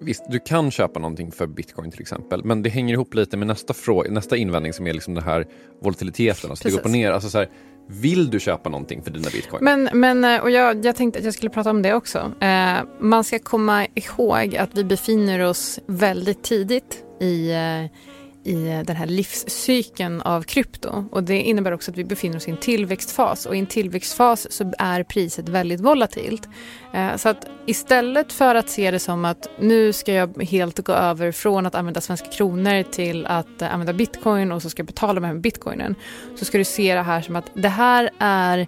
[0.00, 3.46] Visst, du kan köpa någonting för bitcoin till exempel, men det hänger ihop lite med
[3.46, 5.46] nästa, fråga, nästa invändning som är liksom den här
[5.82, 7.10] volatiliteten, alltså det går upp och ner.
[7.10, 7.48] Alltså så här,
[7.86, 9.64] vill du köpa någonting för dina bitcoin?
[9.64, 12.32] Men, men eh, och jag, jag tänkte att jag skulle prata om det också.
[12.40, 17.84] Eh, man ska komma ihåg att vi befinner oss väldigt tidigt i eh,
[18.46, 21.04] i den här livscykeln av krypto.
[21.10, 24.52] Och det innebär också att vi befinner oss i en tillväxtfas och i en tillväxtfas
[24.52, 26.48] så är priset väldigt volatilt.
[26.92, 30.92] Eh, så att istället för att se det som att nu ska jag helt gå
[30.92, 34.86] över från att använda svenska kronor till att eh, använda bitcoin och så ska jag
[34.86, 35.94] betala med bitcoinen
[36.36, 38.66] så ska du se det här som att det här är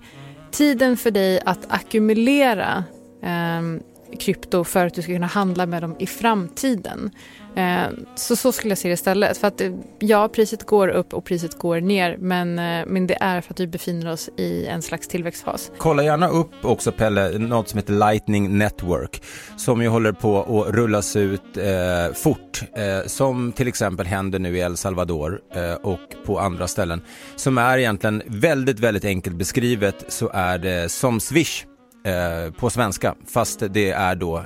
[0.50, 2.84] tiden för dig att ackumulera
[3.22, 3.80] ehm,
[4.20, 7.10] krypto för att du ska kunna handla med dem i framtiden.
[7.56, 9.38] Eh, så så skulle jag se det istället.
[9.38, 13.16] För att eh, ja, priset går upp och priset går ner men, eh, men det
[13.20, 15.70] är för att vi befinner oss i en slags tillväxtfas.
[15.78, 19.22] Kolla gärna upp också Pelle, något som heter Lightning Network
[19.56, 22.62] som ju håller på att rullas ut eh, fort.
[22.76, 27.02] Eh, som till exempel händer nu i El Salvador eh, och på andra ställen.
[27.36, 31.64] Som är egentligen väldigt, väldigt enkelt beskrivet så är det som Swish
[32.08, 34.44] Eh, på svenska, fast det är då eh,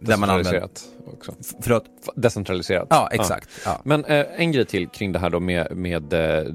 [0.00, 0.68] där man använder...
[1.06, 1.34] Också.
[1.62, 1.84] Förlåt?
[2.16, 2.86] Decentraliserat.
[2.90, 3.48] Ja, exakt.
[3.64, 3.80] Ja.
[3.84, 6.52] Men eh, en grej till kring det här då med, med eh,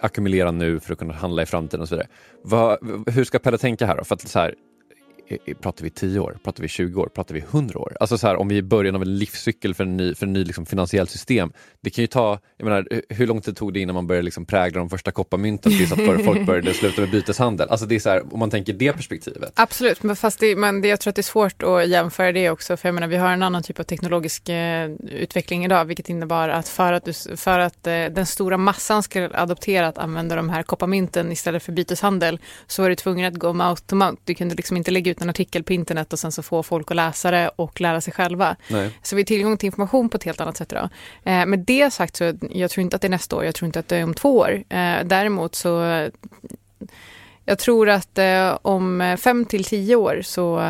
[0.00, 2.08] ackumulera nu för att kunna handla i framtiden och så vidare.
[2.44, 4.04] Va, hur ska Pelle tänka här då?
[4.04, 4.54] För att så här,
[5.60, 7.96] pratar vi 10 år, pratar vi 20 år, pratar vi 100 år?
[8.00, 10.26] Alltså så här, om vi är i början av en livscykel för en ny, för
[10.26, 11.52] en ny liksom finansiellt system.
[11.80, 14.46] Det kan ju ta, jag menar, hur lång tid tog det innan man började liksom
[14.46, 17.68] prägla de första kopparmynten tills att folk började sluta med byteshandel?
[17.68, 19.52] Alltså det är så här, om man tänker det perspektivet.
[19.54, 22.50] Absolut, men fast det, men det, jag tror att det är svårt att jämföra det
[22.50, 26.08] också, för jag menar vi har en annan typ av teknologisk eh, utveckling idag, vilket
[26.08, 30.36] innebar att för att, du, för att eh, den stora massan ska adoptera att använda
[30.36, 34.22] de här kopparmynten istället för byteshandel, så var du tvungen att gå mouth to mouth.
[34.24, 36.90] Du kunde liksom inte lägga ut en artikel på internet och sen så få folk
[36.90, 38.56] att läsa det och lära sig själva.
[38.68, 38.90] Nej.
[39.02, 40.88] Så vi har tillgång till information på ett helt annat sätt idag.
[41.24, 43.66] Eh, med det sagt så jag tror inte att det är nästa år, jag tror
[43.66, 44.64] inte att det är om två år.
[44.68, 46.08] Eh, däremot så
[47.46, 50.60] jag tror att eh, om fem till tio år så,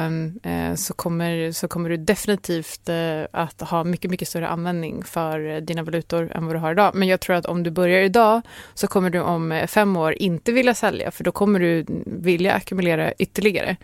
[0.42, 5.60] eh, så, kommer, så kommer du definitivt eh, att ha mycket, mycket större användning för
[5.60, 6.94] dina valutor än vad du har idag.
[6.94, 8.42] Men jag tror att om du börjar idag
[8.74, 13.12] så kommer du om fem år inte vilja sälja för då kommer du vilja ackumulera
[13.12, 13.76] ytterligare.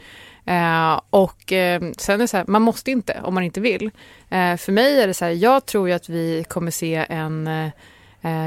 [0.46, 3.90] Eh, och eh, sen är det så här, man måste inte om man inte vill.
[4.30, 7.46] Eh, för mig är det så här, jag tror ju att vi kommer se en
[7.46, 7.70] eh,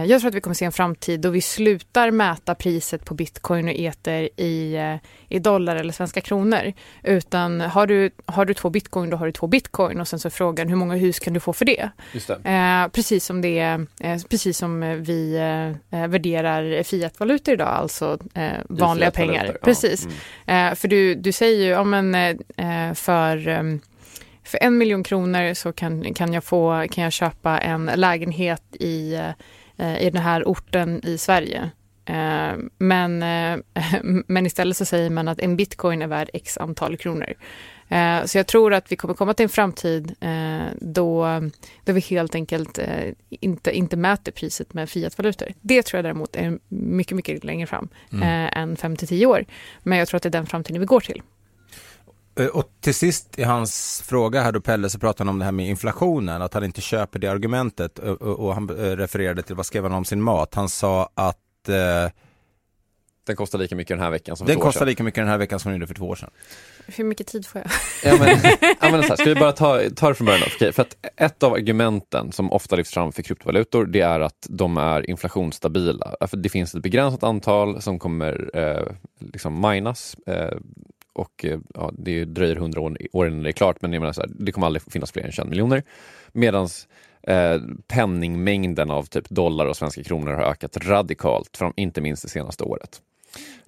[0.07, 3.67] jag tror att vi kommer se en framtid då vi slutar mäta priset på bitcoin
[3.67, 4.95] och eter i, eh,
[5.29, 6.73] i dollar eller svenska kronor.
[7.03, 10.27] Utan har du, har du två bitcoin, då har du två bitcoin och sen så
[10.27, 11.89] är frågan hur många hus kan du få för det?
[12.27, 12.49] Det.
[12.49, 13.59] Eh, precis, som det
[13.99, 15.35] eh, precis som vi
[15.89, 19.45] eh, värderar fiatvalutor idag, alltså eh, vanliga pengar.
[19.45, 19.53] Ja.
[19.63, 20.07] Precis.
[20.47, 20.75] Mm.
[20.75, 22.37] för du, du säger ju, ja men
[22.95, 23.37] för
[24.45, 29.13] för en miljon kronor så kan, kan, jag få, kan jag köpa en lägenhet i
[29.13, 29.33] Eh,
[29.77, 31.71] i den här orten i Sverige.
[32.05, 33.59] Eh, men, eh,
[34.27, 37.33] men istället så säger man att en bitcoin är värd x antal kronor.
[38.25, 40.15] Så jag tror att vi kommer komma till en framtid
[40.79, 41.41] då,
[41.83, 42.79] då vi helt enkelt
[43.29, 45.47] inte, inte mäter priset med fiatvalutor.
[45.61, 48.49] Det tror jag däremot är mycket, mycket längre fram mm.
[48.53, 49.45] än 5 till 10 år.
[49.83, 51.21] Men jag tror att det är den framtiden vi går till.
[52.35, 55.45] Eh, och till sist i hans fråga här då Pelle så pratade han om det
[55.45, 59.55] här med inflationen, att han inte köper det argumentet och, och han eh, refererade till,
[59.55, 60.55] vad skrev han om sin mat?
[60.55, 62.11] Han sa att eh,
[63.25, 64.87] den kostar lika mycket den här veckan som för Den kostar sedan.
[64.87, 66.29] lika mycket den här veckan som den gjorde för två år sedan.
[66.85, 67.71] Hur mycket tid får jag?
[68.13, 68.37] ja, men,
[68.81, 70.43] ja, men så här, ska vi bara ta, ta det från början?
[70.55, 74.47] Okej, för att ett av argumenten som ofta lyfts fram för kryptovalutor, det är att
[74.49, 76.15] de är inflationsstabila.
[76.27, 78.87] För det finns ett begränsat antal som kommer eh,
[79.19, 80.57] liksom minas eh,
[81.13, 84.21] och eh, ja, det dröjer hundra år, innan det är klart, men jag menar så
[84.21, 85.83] här, det kommer aldrig finnas fler än 21 miljoner.
[86.31, 86.67] Medan
[87.27, 92.29] eh, penningmängden av typ dollar och svenska kronor har ökat radikalt, från, inte minst det
[92.29, 93.01] senaste året.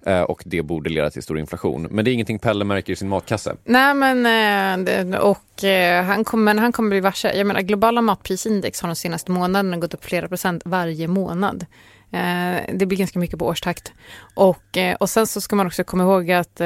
[0.06, 1.88] Eh, och det borde leda till stor inflation.
[1.90, 3.56] Men det är ingenting Pelle märker i sin matkasse.
[3.64, 7.32] Nej, men eh, och eh, han kommer, han kommer bli varse.
[7.36, 11.66] Jag menar, globala matprisindex har de senaste månaderna gått upp flera procent varje månad.
[12.12, 13.92] Eh, det blir ganska mycket på årstakt.
[14.34, 16.60] Och, eh, och sen så ska man också komma ihåg att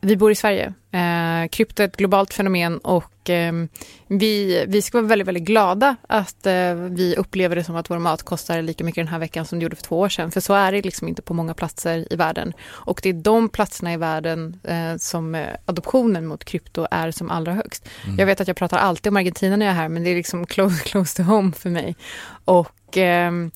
[0.00, 0.74] vi bor i Sverige.
[0.90, 3.52] Eh, krypto är ett globalt fenomen och eh,
[4.06, 7.98] vi, vi ska vara väldigt, väldigt glada att eh, vi upplever det som att vår
[7.98, 10.30] mat kostar lika mycket den här veckan som det gjorde för två år sedan.
[10.30, 12.52] För så är det liksom inte på många platser i världen.
[12.62, 17.30] Och det är de platserna i världen eh, som eh, adoptionen mot krypto är som
[17.30, 17.88] allra högst.
[18.04, 18.18] Mm.
[18.18, 20.14] Jag vet att jag pratar alltid om Argentina när jag är här, men det är
[20.14, 21.96] liksom close, close to home för mig.
[22.44, 23.50] Och, ehm,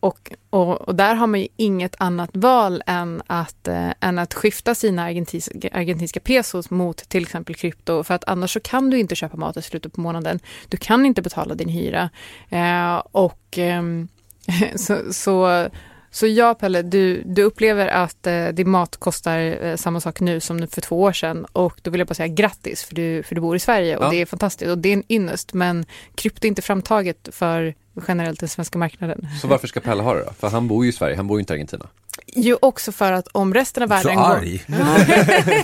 [0.00, 4.34] och, och, och, där har man ju inget annat val än att, eh, än att
[4.34, 8.04] skifta sina argentinska, argentinska pesos mot till exempel krypto.
[8.04, 10.40] För att annars så kan du inte köpa mat i slutet på månaden.
[10.68, 12.10] Du kan inte betala din hyra.
[12.48, 13.82] Eh, och eh,
[14.76, 15.68] så, så,
[16.10, 20.40] så ja, Pelle, du, du upplever att eh, din mat kostar eh, samma sak nu
[20.40, 21.46] som för två år sedan.
[21.52, 24.04] Och då vill jag bara säga grattis, för du, för du bor i Sverige och
[24.04, 24.10] ja.
[24.10, 24.70] det är fantastiskt.
[24.70, 27.74] Och det är en ynnest, men krypto är inte framtaget för
[28.08, 29.28] generellt den svenska marknaden.
[29.42, 30.32] Så varför ska Pelle ha det då?
[30.38, 31.86] För han bor ju i Sverige, han bor ju inte i Argentina.
[32.26, 34.14] Jo, också för att om resten av världen...
[34.14, 34.64] Så arg!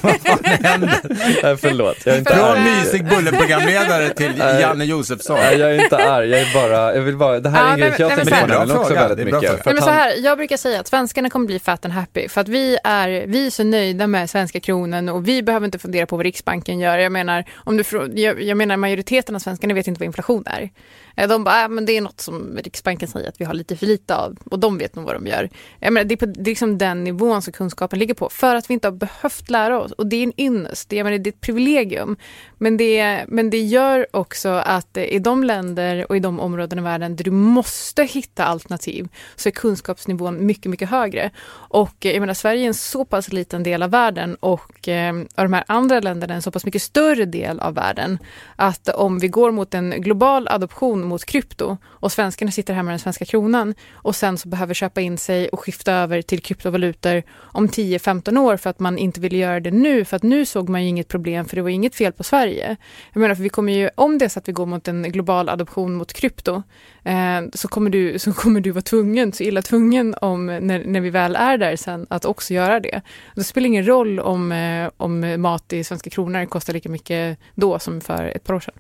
[0.03, 1.57] Vad fan händer?
[1.57, 1.97] Förlåt.
[2.07, 2.61] Jag är inte Från arg.
[2.61, 5.37] mysig bullerprogramledare till Janne Josefsson.
[5.37, 7.79] Nej, jag är inte arg, jag är bara, jag vill bara, det här är en
[7.79, 9.67] grej jag tänker på också väldigt mycket.
[9.67, 12.41] Nej, men så här, jag brukar säga att svenskarna kommer bli fat and happy, för
[12.41, 16.07] att vi är, vi är så nöjda med svenska kronan och vi behöver inte fundera
[16.07, 16.99] på vad Riksbanken gör.
[16.99, 20.71] Jag menar, om du, jag, jag menar majoriteten av svenskarna vet inte vad inflation är.
[21.17, 23.77] Eh, de bara, äh, men det är något som Riksbanken säger att vi har lite
[23.77, 25.51] för lite av och de vet nog vad de gör.
[25.81, 28.57] Jag menar, det, är på, det är liksom den nivån som kunskapen ligger på för
[28.57, 31.31] att vi inte har behövt lära oss och det är en ynnest, det, menar, det
[31.31, 32.17] är ett privilegium.
[32.59, 36.83] Men det, men det gör också att i de länder och i de områden i
[36.83, 41.31] världen där du måste hitta alternativ så är kunskapsnivån mycket, mycket högre.
[41.53, 45.15] Och eh, jag menar, Sverige är en så pass liten del av världen och eh,
[45.15, 48.19] av de här andra länderna en så pass mycket större del av världen
[48.57, 52.93] att om vi går mot en global adoption mot krypto och svenskarna sitter här med
[52.93, 57.23] den svenska kronan och sen så behöver köpa in sig och skifta över till kryptovalutor
[57.39, 60.69] om 10-15 år för att man inte vill göra det nu för att nu såg
[60.69, 62.77] man ju inget problem för det var inget fel på Sverige.
[63.13, 65.03] Jag menar för vi kommer ju, om det är så att vi går mot en
[65.03, 66.63] global adoption mot krypto
[67.05, 71.01] eh, så, kommer du, så kommer du vara tvungen, så illa tvungen om när, när
[71.01, 73.03] vi väl är där sen att också göra det.
[73.35, 77.79] Det spelar ingen roll om, eh, om mat i svenska kronor kostar lika mycket då
[77.79, 78.75] som för ett par år sedan.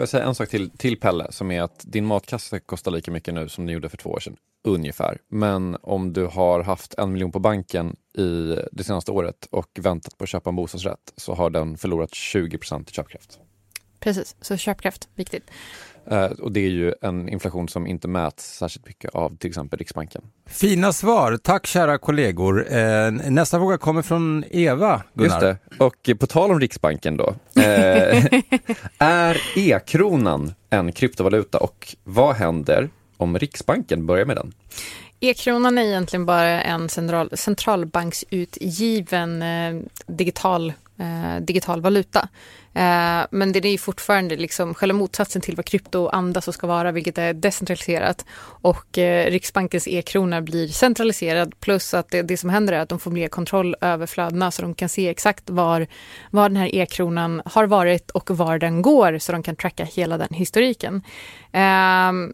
[0.00, 3.10] Får jag säga en sak till, till Pelle, som är att din matkasse kostar lika
[3.10, 4.36] mycket nu som den gjorde för två år sedan.
[4.64, 5.18] Ungefär.
[5.28, 10.18] Men om du har haft en miljon på banken i det senaste året och väntat
[10.18, 13.38] på att köpa en bostadsrätt så har den förlorat 20 i köpkraft.
[13.98, 15.50] Precis, så köpkraft, viktigt.
[16.12, 19.78] Uh, och det är ju en inflation som inte mäts särskilt mycket av till exempel
[19.78, 20.22] Riksbanken.
[20.46, 22.60] Fina svar, tack kära kollegor.
[22.60, 25.28] Uh, nästa fråga kommer från Eva, Gunnar.
[25.28, 27.28] Just det, och på tal om Riksbanken då.
[27.28, 27.34] Uh,
[28.98, 34.54] är e-kronan en kryptovaluta och vad händer om Riksbanken börjar med den?
[35.20, 39.44] E-kronan är egentligen bara en central, centralbanksutgiven
[40.06, 42.28] digital eh, digital valuta.
[42.74, 46.92] Eh, men det är fortfarande liksom själva motsatsen till vad krypto andas och ska vara,
[46.92, 48.24] vilket är decentraliserat.
[48.40, 52.98] Och eh, Riksbankens e-krona blir centraliserad plus att det, det, som händer är att de
[52.98, 55.86] får mer kontroll över flödena så de kan se exakt var,
[56.30, 60.18] var den här e-kronan har varit och var den går så de kan tracka hela
[60.18, 61.02] den historiken.
[61.52, 62.32] Ehm,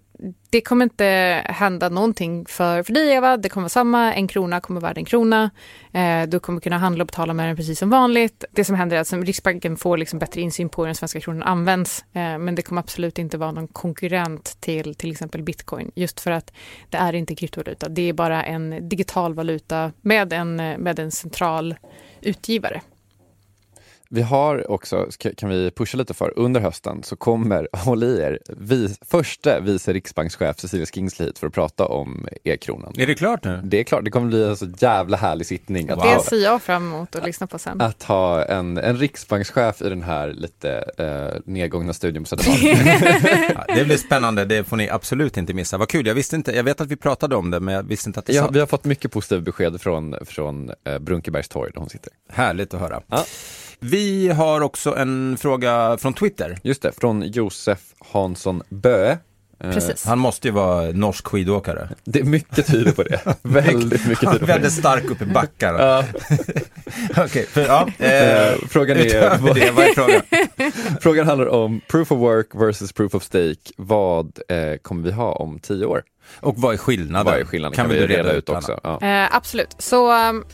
[0.50, 1.04] det kommer inte
[1.44, 5.04] hända någonting för, för dig Eva, det kommer vara samma, en krona kommer vara en
[5.04, 5.50] krona.
[5.92, 8.44] Eh, du kommer kunna handla och betala med den precis som vanligt.
[8.50, 11.42] Det som händer är att Riksbanken får liksom bättre insyn på hur den svenska kronan
[11.42, 12.04] används.
[12.12, 15.90] Eh, men det kommer absolut inte vara någon konkurrent till till exempel bitcoin.
[15.94, 16.52] Just för att
[16.90, 17.88] det är inte kryptovaluta.
[17.88, 21.74] Det är bara en digital valuta med en, med en central
[22.20, 22.80] utgivare.
[24.08, 28.38] Vi har också, kan vi pusha lite för, under hösten så kommer, håll i er,
[28.48, 32.92] vi, första vice riksbankschef Cecilia Skingsley hit för att prata om e-kronan.
[32.96, 33.60] Är det klart nu?
[33.64, 35.88] Det är klart, det kommer bli en så jävla härlig sittning.
[35.88, 35.98] Wow.
[35.98, 37.80] Det ser jag fram emot att lyssna på sen.
[37.80, 43.52] Att ha en, en riksbankschef i den här lite eh, nedgångna studion på Södermalm.
[43.68, 45.78] ja, det blir spännande, det får ni absolut inte missa.
[45.78, 48.08] Vad kul, jag visste inte, jag vet att vi pratade om det men jag visste
[48.08, 51.70] inte att det ja, Vi har fått mycket positiva besked från, från eh, Brunkebergs torg
[51.74, 52.12] där hon sitter.
[52.28, 53.02] Härligt att höra.
[53.06, 53.24] Ja.
[53.80, 56.58] Vi har också en fråga från Twitter.
[56.62, 59.18] Just det, från Josef Hansson Böe
[59.64, 60.06] Eh, Precis.
[60.06, 61.88] Han måste ju vara norsk skidåkare.
[62.04, 63.20] Det är mycket tyder på det.
[63.42, 64.52] Väldigt mycket tyder på det.
[64.52, 65.74] Väldigt stark upp i backar.
[65.74, 66.04] ja.
[67.24, 70.22] okay, ja, eh, frågan är, vad, det, vad är frågan?
[71.00, 73.72] frågan handlar om proof of work versus proof of stake.
[73.76, 76.02] Vad eh, kommer vi ha om tio år?
[76.40, 77.32] Och vad är skillnaden?
[77.32, 77.76] Vad är skillnaden?
[77.76, 78.80] Kan, kan vi reda, reda ut också?
[78.82, 79.00] Ja.
[79.02, 79.74] Eh, absolut.
[79.78, 80.44] Så um,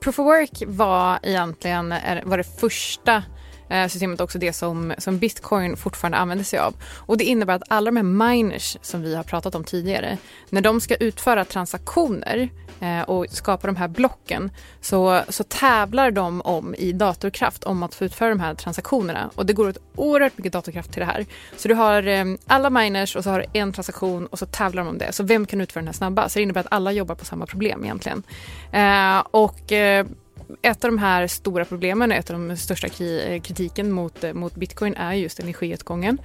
[0.00, 3.22] proof of work var egentligen var det första Eh,
[3.68, 6.74] Eh, systemet också det som, som bitcoin fortfarande använder sig av.
[6.96, 10.18] Och det innebär att alla de här miners som vi har pratat om tidigare,
[10.50, 12.48] när de ska utföra transaktioner
[12.80, 14.50] eh, och skapa de här blocken
[14.80, 19.30] så, så tävlar de om i datorkraft om att få utföra de här transaktionerna.
[19.34, 21.26] Och det går åt oerhört mycket datorkraft till det här.
[21.56, 24.84] Så du har eh, alla miners och så har du en transaktion och så tävlar
[24.84, 25.12] de om det.
[25.12, 26.28] Så vem kan utföra den här snabba?
[26.28, 28.22] Så det innebär att alla jobbar på samma problem egentligen.
[28.72, 30.06] Eh, och eh,
[30.62, 34.54] ett av de här stora problemen, ett av de största eh, kritiken mot, eh, mot
[34.54, 36.18] bitcoin är just energiåtgången.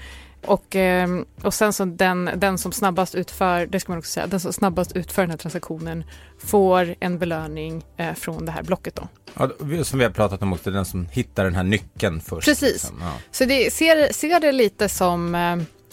[0.45, 1.09] Och, eh,
[1.41, 4.53] och sen så den, den som snabbast utför, det ska man också säga, den som
[4.53, 6.03] snabbast utför den här transaktionen
[6.39, 7.83] får en belöning
[8.15, 9.07] från det här blocket då.
[9.33, 9.49] Ja,
[9.83, 12.47] som vi har pratat om också, den som hittar den här nyckeln först.
[12.47, 12.73] Precis.
[12.73, 12.97] Liksom.
[13.01, 13.13] Ja.
[13.31, 15.35] Så det ser, ser det lite som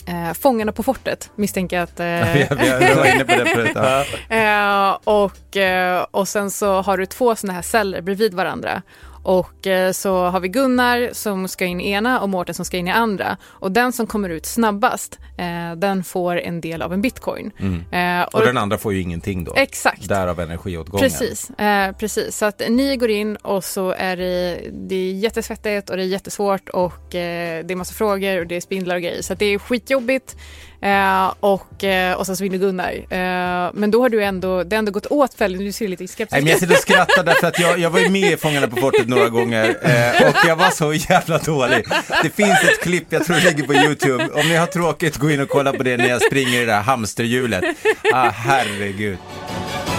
[0.06, 2.00] Eh, Fångarna på fortet misstänker jag att...
[2.00, 3.72] Eh, vi, vi var inne på det förut.
[3.74, 4.04] Ja.
[4.90, 8.82] eh, och, eh, och sen så har du två sådana här celler bredvid varandra.
[9.30, 12.76] Och eh, så har vi Gunnar som ska in i ena och Mårten som ska
[12.76, 13.36] in i andra.
[13.44, 17.50] Och den som kommer ut snabbast, eh, den får en del av en bitcoin.
[17.58, 18.24] Mm.
[18.26, 19.52] och, och, den andra får ju ingenting då.
[19.56, 20.08] Exakt.
[20.08, 21.10] Därav energiåtgången.
[21.10, 21.50] Precis,
[21.98, 22.36] precis.
[22.36, 26.06] Så att ni går in och så är det, det är jättesvettigt och det är
[26.06, 29.22] jättesvårt och det är massa frågor och det är spindlar och grejer.
[29.22, 30.36] Så det är skitjobbigt.
[30.82, 32.92] Eh, och, eh, och sen så vinner Gunnar.
[32.92, 36.08] Eh, men då har du ändå, det har ändå gått åt väldigt, du ser lite
[36.08, 38.36] skeptisk Nej men jag sitter och skrattar därför att jag, jag var ju med i
[38.36, 41.86] Fångarna på fortet några gånger eh, och jag var så jävla dålig.
[42.22, 45.30] Det finns ett klipp, jag tror det ligger på YouTube, om ni har tråkigt gå
[45.30, 47.64] in och kolla på det när jag springer i det där hamsterhjulet.
[48.12, 49.18] Ah, herregud.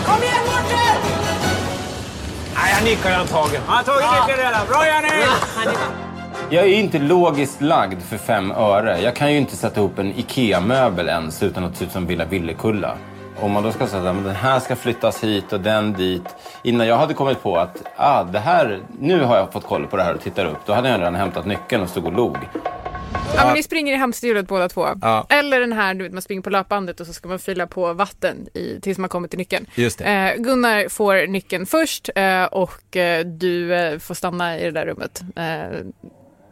[0.06, 1.02] Kom igen Mårten!
[2.56, 3.64] Nej, jag nickar antagligen.
[3.68, 4.68] Han har tagit nyckeln redan.
[4.68, 6.11] Bra Janne!
[6.54, 9.02] Ja, jag är inte logiskt lagd för fem öre.
[9.02, 12.26] Jag kan ju inte sätta ihop en IKEA-möbel ens utan att se ut som Villa
[12.26, 12.98] Villekulla.
[13.40, 16.24] Om man då ska säga att den här ska flyttas hit och den dit.
[16.64, 19.98] Innan jag hade kommit på att ah, det här, nu har jag fått koll på
[19.98, 20.58] det här och tittar upp.
[20.66, 22.38] Då hade jag redan hämtat nyckeln och stod och log.
[23.36, 24.88] Ja, men ni springer i hamsterhjulet båda två.
[25.02, 25.26] Ja.
[25.30, 27.94] Eller den här, du vet, man springer på löpbandet och så ska man fylla på
[27.94, 29.66] vatten i, tills man kommer till nyckeln.
[29.76, 30.06] Just det.
[30.06, 34.86] Eh, Gunnar får nyckeln först eh, och eh, du eh, får stanna i det där
[34.86, 35.22] rummet.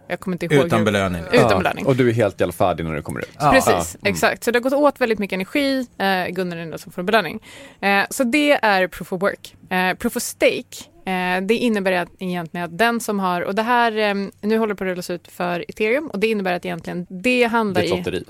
[0.10, 0.66] Jag kommer inte ihåg.
[0.66, 1.22] Utan belöning.
[1.32, 1.86] Utan belöning.
[1.86, 3.30] Och du är helt i alla färdig när du kommer ut.
[3.40, 3.52] Ja.
[3.52, 4.14] Precis, mm.
[4.14, 4.44] exakt.
[4.44, 5.88] Så det har gått åt väldigt mycket energi.
[5.98, 7.40] Eh, Gunnar är den som får belöning.
[7.82, 9.56] Eh, så det är proof of work.
[9.70, 13.62] Eh, proof of stake eh, det innebär att, egentligen att den som har, och det
[13.62, 16.66] här, eh, nu håller det på att rullas ut för ethereum och det innebär att
[16.66, 17.88] egentligen det handlar i...
[17.88, 18.24] Det är ett lotteri.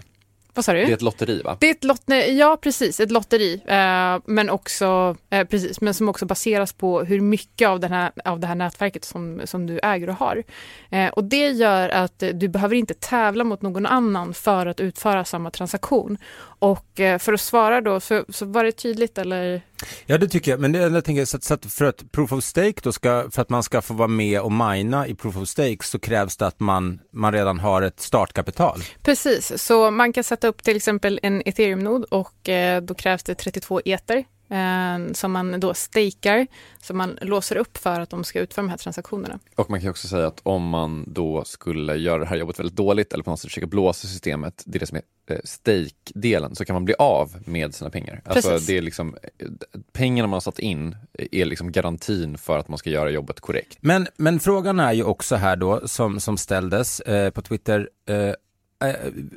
[0.53, 0.85] Vad sa du?
[0.85, 1.57] Det är ett lotteri va?
[1.59, 3.61] Det är ett lotteri, ja precis, ett lotteri.
[3.65, 8.11] Eh, men också, eh, precis, men som också baseras på hur mycket av, den här,
[8.25, 10.43] av det här nätverket som, som du äger och har.
[10.89, 15.25] Eh, och det gör att du behöver inte tävla mot någon annan för att utföra
[15.25, 16.17] samma transaktion.
[16.59, 19.61] Och eh, för att svara då, så, så var det tydligt eller?
[20.05, 22.43] Ja det tycker jag, men det, jag tänker så, så att för att proof of
[22.43, 25.49] stake då ska, för att man ska få vara med och mina i proof of
[25.49, 28.79] stake så krävs det att man, man redan har ett startkapital.
[29.01, 33.35] Precis, så man kan sätta upp till exempel en ethereum-nod och eh, då krävs det
[33.35, 36.47] 32 eter eh, som man då stakar,
[36.81, 39.39] som man låser upp för att de ska utföra de här transaktionerna.
[39.55, 42.75] Och man kan också säga att om man då skulle göra det här jobbet väldigt
[42.75, 46.55] dåligt eller på något sätt försöka blåsa systemet, det är det som är eh, stake-delen,
[46.55, 48.21] så kan man bli av med sina pengar.
[48.25, 48.67] Alltså Precis.
[48.67, 49.47] det är liksom, eh,
[49.93, 50.95] pengarna man har satt in
[51.31, 53.77] är liksom garantin för att man ska göra jobbet korrekt.
[53.81, 58.33] Men, men frågan är ju också här då, som, som ställdes eh, på Twitter, eh,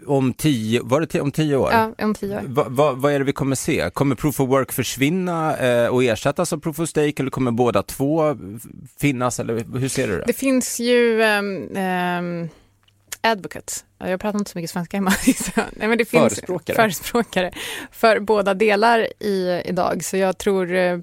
[0.06, 1.72] om tio, var det om tio år?
[1.72, 2.42] Ja, om tio år.
[2.46, 3.90] Va, va, vad är det vi kommer se?
[3.90, 7.82] Kommer proof of work försvinna eh, och ersättas av proof of stake eller kommer båda
[7.82, 8.36] två
[9.00, 10.24] finnas eller hur ser du det?
[10.26, 12.48] Det finns ju um, um,
[13.22, 13.84] advocates.
[13.98, 15.12] Ja, Jag pratar inte så mycket svenska hemma.
[15.56, 16.76] Nej, men det finns Förespråkare.
[16.76, 17.52] förespråkare
[17.90, 20.04] för båda delar i, idag.
[20.04, 20.98] Så jag tror, eh,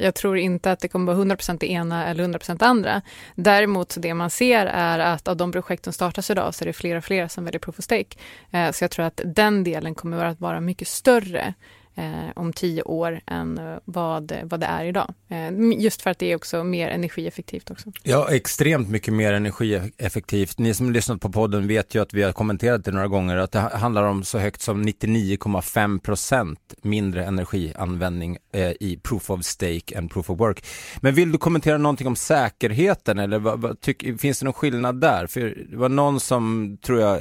[0.00, 3.02] jag tror inte att det kommer vara 100% det ena eller 100% det andra.
[3.34, 6.66] Däremot så det man ser är att av de projekt som startas idag så är
[6.66, 8.16] det fler och fler som väljer proof of stake.
[8.50, 11.54] Eh, så jag tror att den delen kommer att vara mycket större
[11.94, 15.14] eh, om tio år än eh, vad, vad det är idag.
[15.28, 17.92] Eh, just för att det är också mer energieffektivt också.
[18.02, 20.58] Ja, extremt mycket mer energieffektivt.
[20.58, 23.52] Ni som lyssnat på podden vet ju att vi har kommenterat det några gånger, att
[23.52, 29.94] det handlar om så högt som 99,5 procent mindre energianvändning eh, i proof of stake
[29.94, 30.64] än proof of work.
[31.00, 35.00] Men vill du kommentera någonting om säkerheten eller vad, vad, tyck, finns det någon skillnad
[35.00, 35.26] där?
[35.26, 37.20] För det var någon som, tror jag,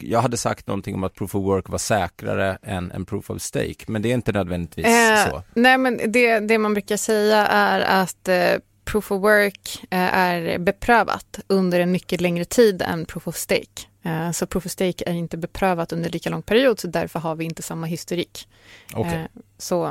[0.00, 3.42] jag hade sagt någonting om att proof of work var säkrare än, än proof of
[3.42, 3.57] stake,
[3.88, 5.42] men det är inte nödvändigtvis Eh, så.
[5.54, 8.54] Nej, men det, det man brukar säga är att eh,
[8.84, 13.86] proof of work eh, är beprövat under en mycket längre tid än proof of stake.
[14.04, 17.34] Eh, så proof of stake är inte beprövat under lika lång period, så därför har
[17.36, 18.48] vi inte samma historik.
[18.94, 19.14] Okej.
[19.14, 19.20] Eh,
[19.58, 19.84] så...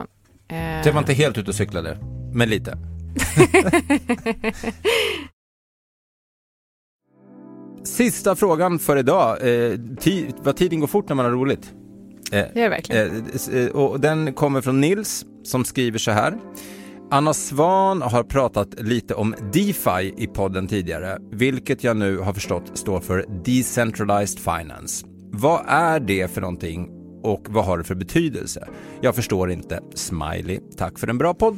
[0.48, 1.98] eh, Det var inte helt ute och cyklade,
[2.34, 2.78] men lite.
[7.84, 9.38] Sista frågan för idag.
[9.48, 9.80] Eh,
[10.42, 11.74] vad tiden går fort när man har roligt.
[12.32, 13.24] Eh, Det är det verkligen.
[13.54, 16.38] eh, eh, och den kommer från Nils som skriver så här.
[17.12, 22.72] Anna Svan har pratat lite om DeFi i podden tidigare, vilket jag nu har förstått
[22.74, 25.06] står för Decentralized Finance.
[25.32, 26.90] Vad är det för någonting
[27.24, 28.68] och vad har det för betydelse?
[29.02, 29.80] Jag förstår inte.
[29.94, 30.60] Smiley.
[30.78, 31.58] Tack för en bra podd.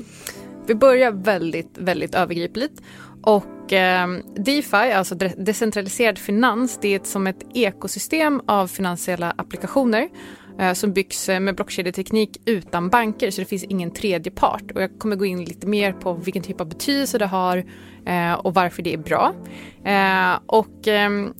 [0.67, 2.81] Vi börjar väldigt, väldigt övergripligt.
[3.23, 9.31] Och eh, DeFi, alltså de- decentraliserad finans, det är ett, som ett ekosystem av finansiella
[9.37, 10.09] applikationer
[10.59, 14.71] Eh, som byggs eh, med blockkedjeteknik utan banker, så det finns ingen tredje part.
[14.75, 17.63] Och jag kommer gå in lite mer på vilken typ av betydelse det har
[18.05, 19.33] eh, och varför det är bra.
[20.45, 21.33] Och ehm,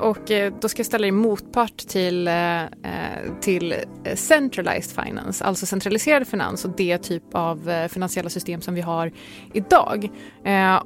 [0.00, 2.68] och eh, då ska jag ställa dig motpart till, eh, eh,
[3.40, 3.74] till
[4.14, 9.12] centralized finance, alltså centraliserad finans och det typ av finansiella system som vi har
[9.52, 10.10] idag.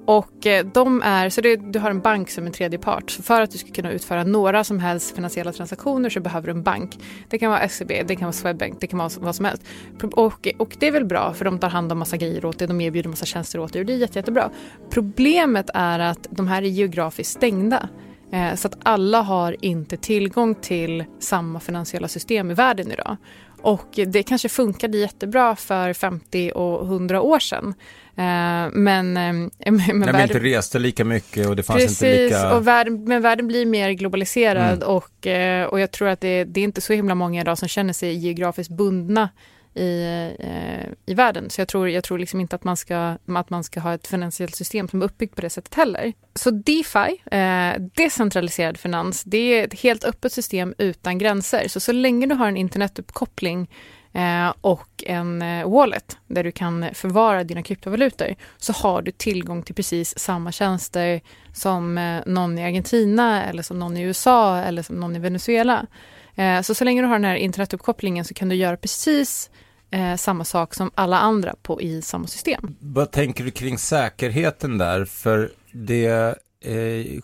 [0.05, 3.11] Och de är, så det, du har en bank som en tredje part.
[3.11, 6.53] Så för att du ska kunna utföra några som helst finansiella transaktioner så behöver du
[6.53, 6.99] en bank.
[7.29, 9.63] Det kan vara SEB, det kan vara Swedbank, det kan vara vad som helst.
[10.03, 12.69] Och, och det är väl bra för de tar hand om massa grejer åt dig,
[12.69, 14.51] de erbjuder massa tjänster åt dig och det är jätte, jättebra.
[14.91, 17.89] Problemet är att de här är geografiskt stängda.
[18.33, 23.17] Eh, Så att alla har inte tillgång till samma finansiella system i världen idag.
[23.63, 27.75] Och det kanske funkade jättebra för 50 och 100 år sedan.
[28.17, 29.33] Eh, Men, eh,
[29.73, 32.55] men, världen- inte reste lika mycket och det fanns Precis, inte lika...
[32.57, 34.89] och världen, men världen blir mer globaliserad Mm.
[34.89, 35.27] och,
[35.73, 38.15] och jag tror att det, det är inte så himla många idag som känner sig
[38.17, 39.29] geografiskt bundna
[39.77, 40.03] i,
[40.39, 41.51] eh, i världen.
[41.51, 44.07] Så jag tror, jag tror liksom inte att man, ska, att man ska ha ett
[44.07, 46.13] finansiellt system som är uppbyggt på det sättet heller.
[46.35, 51.69] Så DeFi, eh, decentraliserad finans, det är ett helt öppet system utan gränser.
[51.69, 53.71] Så så länge du har en internetuppkoppling
[54.13, 59.63] eh, och en eh, wallet där du kan förvara dina kryptovalutor så har du tillgång
[59.63, 61.21] till precis samma tjänster
[61.53, 65.87] som eh, någon i Argentina eller som någon i USA eller som någon i Venezuela.
[66.35, 69.51] Eh, så så länge du har den här internetuppkopplingen så kan du göra precis
[69.91, 72.77] eh, samma sak som alla andra på, i samma system.
[72.81, 75.05] Vad tänker du kring säkerheten där?
[75.05, 77.21] För det, eh,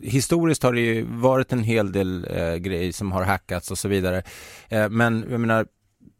[0.00, 3.88] historiskt har det ju varit en hel del eh, grejer som har hackats och så
[3.88, 4.22] vidare.
[4.68, 5.66] Eh, men jag menar,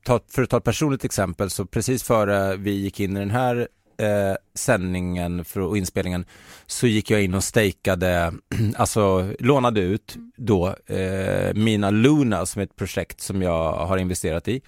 [0.04, 3.30] ta, för att ta ett personligt exempel, så precis före vi gick in i den
[3.30, 3.68] här
[3.98, 6.24] eh, sändningen för, och inspelningen
[6.66, 8.32] så gick jag in och stakade,
[8.76, 14.48] alltså lånade ut då eh, mina Luna som är ett projekt som jag har investerat
[14.48, 14.62] i.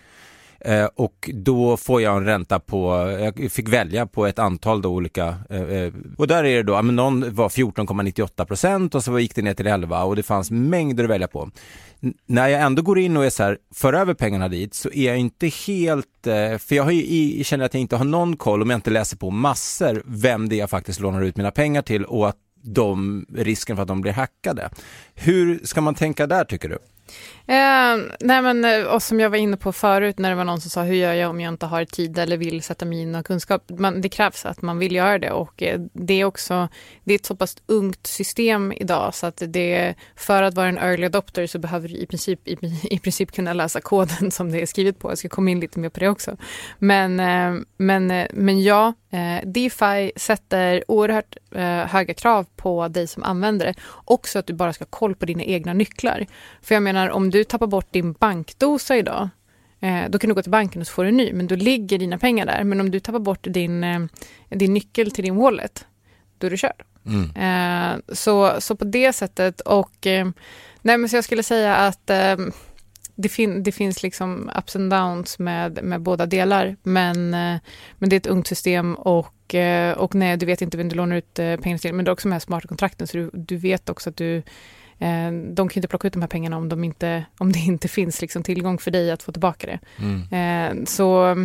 [0.60, 4.90] Eh, och då får jag en ränta på, jag fick välja på ett antal då
[4.90, 9.18] olika, eh, eh och där är det då, men någon var 14,98 procent och så
[9.18, 11.50] gick det ner till 11 och det fanns mängder att välja på.
[12.02, 14.90] N- när jag ändå går in och är så här, för över pengarna dit så
[14.90, 18.04] är jag inte helt, eh, för jag har ju i, känner att jag inte har
[18.04, 21.36] någon koll om jag inte läser på massor vem det är jag faktiskt lånar ut
[21.36, 24.70] mina pengar till och att de, risken för att de blir hackade.
[25.14, 26.78] Hur ska man tänka där tycker du?
[27.46, 30.60] Eh, nej men, eh, och som jag var inne på förut när det var någon
[30.60, 33.14] som sa hur gör jag om jag inte har tid eller vill sätta mig in
[33.14, 33.70] och kunskap.
[33.78, 36.68] Man, det krävs att man vill göra det och eh, det är också
[37.04, 40.78] det är ett så pass ungt system idag så att det för att vara en
[40.78, 44.62] early adopter så behöver du i princip, i, i princip kunna läsa koden som det
[44.62, 45.10] är skrivet på.
[45.10, 46.36] Jag ska komma in lite mer på det också.
[46.78, 51.36] Men, eh, men, eh, men ja, eh, DeFi sätter oerhört
[51.86, 53.74] höga krav på dig som användare.
[54.04, 56.26] Också att du bara ska ha koll på dina egna nycklar.
[56.62, 59.28] För jag menar om du tappar bort din bankdosa idag,
[59.80, 61.54] eh, då kan du gå till banken och så får du en ny, men då
[61.56, 62.64] ligger dina pengar där.
[62.64, 64.00] Men om du tappar bort din, eh,
[64.48, 65.86] din nyckel till din wallet,
[66.38, 66.82] då är du körd.
[67.06, 67.30] Mm.
[67.36, 69.96] Eh, så, så på det sättet och
[70.82, 72.06] nej men så jag skulle säga att
[73.14, 78.16] det, fin det finns liksom ups and downs med, med båda delar, men, men det
[78.16, 79.54] är ett ungt system och,
[79.96, 82.28] och nej, du vet inte vem du lånar ut pengar till, men det är också
[82.28, 84.42] med smarta kontrakten, så du, du vet också att du
[85.54, 88.20] de kan inte plocka ut de här pengarna om, de inte, om det inte finns
[88.20, 89.78] liksom tillgång för dig att få tillbaka det.
[89.98, 90.78] Mm.
[90.78, 91.36] Eh, så,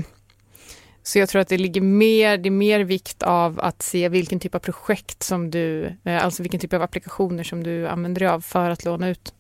[1.04, 4.40] så jag tror att det ligger mer, det är mer vikt av att se vilken
[4.40, 8.30] typ av projekt som du, eh, alltså vilken typ av applikationer som du använder dig
[8.30, 9.34] av för att låna ut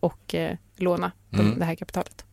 [0.00, 0.34] och
[0.76, 1.58] låna mm.
[1.58, 2.24] det här kapitalet.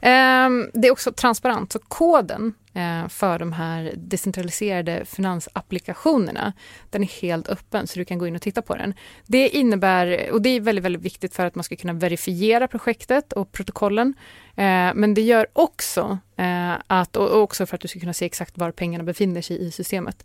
[0.00, 6.52] Ehm, det är också transparent, så koden eh, för de här decentraliserade finansapplikationerna,
[6.90, 8.94] den är helt öppen så du kan gå in och titta på den.
[9.26, 13.32] Det innebär, och det är väldigt, väldigt viktigt för att man ska kunna verifiera projektet
[13.32, 14.14] och protokollen,
[14.56, 18.24] eh, men det gör också eh, att, och också för att du ska kunna se
[18.24, 20.24] exakt var pengarna befinner sig i systemet.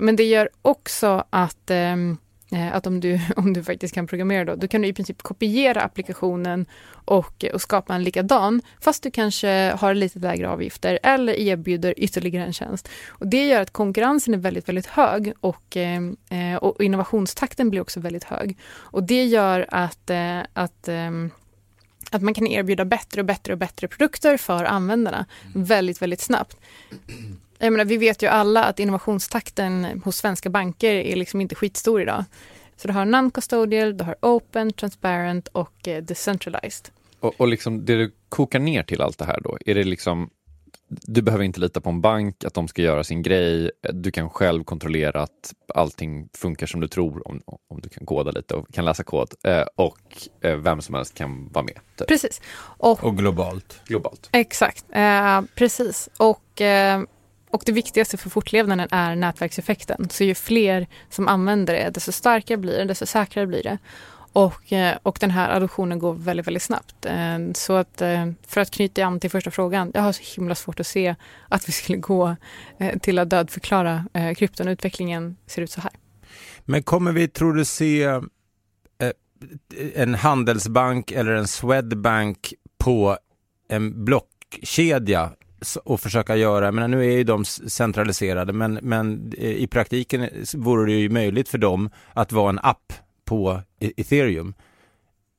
[0.00, 2.16] Men det gör också att ehm,
[2.72, 5.82] att om du, om du faktiskt kan programmera då, då kan du i princip kopiera
[5.82, 6.66] applikationen
[7.04, 12.46] och, och skapa en likadan, fast du kanske har lite lägre avgifter eller erbjuder ytterligare
[12.46, 12.88] en tjänst.
[13.08, 18.00] Och det gör att konkurrensen är väldigt, väldigt hög och, eh, och innovationstakten blir också
[18.00, 18.58] väldigt hög.
[18.72, 20.88] Och det gör att, eh, att
[22.10, 26.56] att man kan erbjuda bättre och bättre och bättre produkter för användarna väldigt, väldigt snabbt.
[27.62, 32.02] Jag menar, vi vet ju alla att innovationstakten hos svenska banker är liksom inte skitstor
[32.02, 32.24] idag.
[32.76, 36.88] Så du har non-custodial, du har open, transparent och eh, decentralized.
[37.20, 40.30] Och, och liksom det du kokar ner till allt det här då, är det liksom
[40.90, 43.70] du behöver inte lita på en bank, att de ska göra sin grej.
[43.92, 48.30] Du kan själv kontrollera att allting funkar som du tror om, om du kan koda
[48.30, 49.34] lite och kan läsa kod.
[49.44, 51.78] Eh, och eh, vem som helst kan vara med.
[51.96, 52.08] Typ.
[52.08, 52.40] Precis.
[52.58, 53.80] Och, och, globalt.
[53.86, 54.28] globalt.
[54.32, 56.08] Exakt, eh, precis.
[56.16, 57.02] Och eh,
[57.50, 60.08] och det viktigaste för fortlevnaden är nätverkseffekten.
[60.10, 63.78] Så ju fler som använder det, desto starkare blir det, desto säkrare blir det.
[64.32, 67.06] Och, eh, och den här adoptionen går väldigt, väldigt snabbt.
[67.06, 70.54] Eh, så att eh, för att knyta an till första frågan, jag har så himla
[70.54, 71.14] svårt att se
[71.48, 72.36] att vi skulle gå
[73.02, 74.04] till att dödförklara
[74.36, 74.68] krypton.
[74.68, 75.92] Utvecklingen ser ut så här.
[76.64, 78.20] Men kommer vi, tror du, se
[79.94, 83.18] en handelsbank eller en Swedbank på
[83.68, 85.32] en blockkedja
[85.84, 90.92] och försöka göra, men nu är ju de centraliserade, men, men eh, i praktiken vore
[90.92, 92.92] det ju möjligt för dem att vara en app
[93.24, 94.54] på e- ethereum.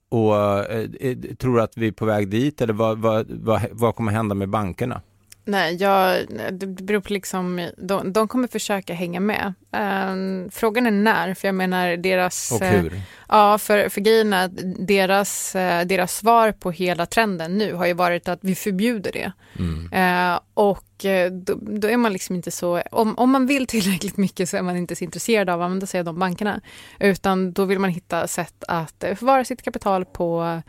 [0.09, 3.61] Och eh, eh, tror du att vi är på väg dit eller vad, vad, vad,
[3.71, 5.01] vad kommer hända med bankerna?
[5.45, 9.53] Nej, jag, det beror på liksom, de, de kommer försöka hänga med.
[9.71, 12.51] Um, frågan är när, för jag menar deras...
[12.51, 12.93] Och hur?
[12.93, 14.51] Uh, ja, för, för grejen är att
[14.87, 19.31] deras, uh, deras svar på hela trenden nu har ju varit att vi förbjuder det.
[19.59, 20.33] Mm.
[20.33, 20.85] Uh, och
[21.31, 24.61] då, då, är man liksom inte så, om, om man vill tillräckligt mycket så är
[24.61, 26.61] man inte så intresserad av att använda sig av de bankerna.
[26.99, 30.61] Utan då vill man hitta sätt att förvara sitt kapital på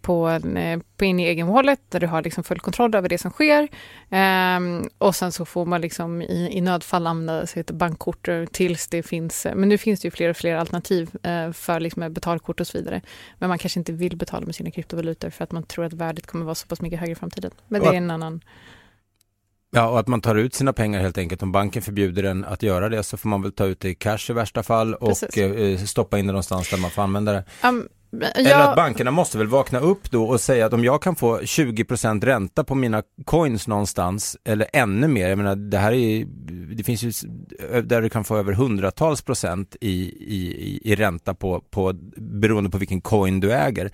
[0.00, 3.18] på, eh, på in i egen wallet där du har liksom full kontroll över det
[3.18, 3.68] som sker.
[4.56, 8.88] Um, och sen så får man liksom i, i nödfall använda sig av bankkort tills
[8.88, 12.60] det finns, men nu finns det ju fler och fler alternativ uh, för liksom betalkort
[12.60, 13.00] och så vidare.
[13.38, 16.26] Men man kanske inte vill betala med sina kryptovalutor för att man tror att värdet
[16.26, 17.50] kommer vara så pass mycket högre i framtiden.
[17.68, 18.40] Men det är en annan
[19.72, 21.42] Ja, och att man tar ut sina pengar helt enkelt.
[21.42, 23.94] Om banken förbjuder en att göra det så får man väl ta ut det i
[23.94, 27.44] cash i värsta fall och eh, stoppa in det någonstans där man får använda det.
[27.64, 31.16] Um, eller att bankerna måste väl vakna upp då och säga att om jag kan
[31.16, 36.24] få 20% ränta på mina coins någonstans, eller ännu mer, jag menar det här är,
[36.74, 37.12] det finns ju
[37.82, 39.90] där du kan få över hundratals procent i,
[40.36, 43.90] i, i ränta på, på, beroende på vilken coin du äger.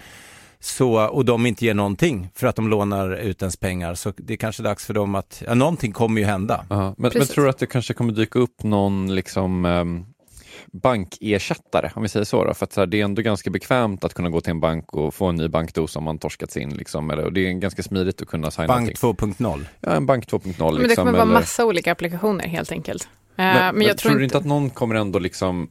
[0.61, 3.95] Så, och de inte ger någonting för att de lånar ut ens pengar.
[3.95, 6.65] Så det är kanske dags för dem att, ja någonting kommer ju hända.
[6.69, 10.07] men, men, tror du att det kanske kommer dyka upp någon liksom um
[10.83, 12.45] bankersättare, om vi säger så.
[12.45, 12.55] Då.
[12.55, 14.95] För att så här, det är ändå ganska bekvämt att kunna gå till en bank
[14.95, 16.71] och få en ny bankdos om man torskats in.
[16.71, 19.65] Liksom, eller, och det är ganska smidigt att kunna signa Bank 2.0?
[19.81, 20.47] Ja, en bank 2.0.
[20.47, 21.33] Liksom, men det kommer vara eller...
[21.33, 23.09] massa olika applikationer helt enkelt.
[23.37, 24.21] Men, uh, men, men jag tror, tror inte...
[24.21, 25.69] du inte att någon kommer ändå liksom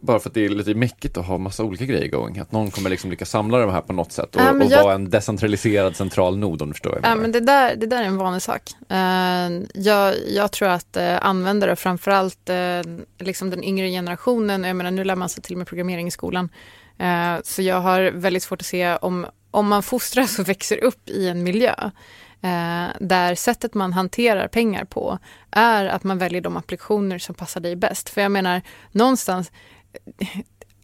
[0.00, 2.38] bara för att det är lite mäckigt att ha massa olika grejer igång.
[2.38, 4.82] Att någon kommer liksom lyckas samla de här på något sätt och, men och jag-
[4.84, 7.22] vara en decentraliserad central nod om du förstår vad jag Ja, menar.
[7.22, 8.62] men det, där, det där är en vanlig sak.
[8.88, 14.90] Eh, jag, jag tror att uh, användare, framförallt uh, liksom den yngre generationen, jag menar
[14.90, 16.48] nu lär man sig till och med programmering i skolan,
[16.98, 21.08] Eh, så jag har väldigt svårt att se om, om man fostras och växer upp
[21.08, 21.74] i en miljö
[23.00, 25.18] där sättet man hanterar pengar på
[25.50, 28.08] är att man väljer de applikationer som passar dig bäst.
[28.08, 29.52] För jag menar, någonstans,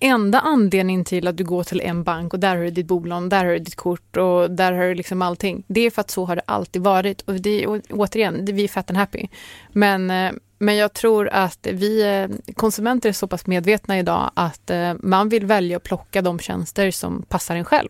[0.02, 3.28] enda anledningen till att du går till en bank och där har du ditt bolån,
[3.28, 5.64] där har du ditt kort och där har du liksom allting.
[5.66, 8.64] Det är för att så har det alltid varit och det och återigen, det, vi
[8.64, 9.28] är fat and happy.
[9.72, 14.70] Men, eh, men jag tror att vi eh, konsumenter är så pass medvetna idag att
[14.70, 17.88] eh, man vill välja att plocka de tjänster som passar en själv.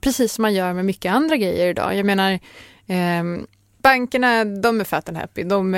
[0.00, 1.96] Precis som man gör med mycket andra grejer idag.
[1.96, 2.38] Jag menar,
[2.86, 3.46] ehm,
[3.86, 5.42] bankerna, de är fat and happy.
[5.42, 5.74] De,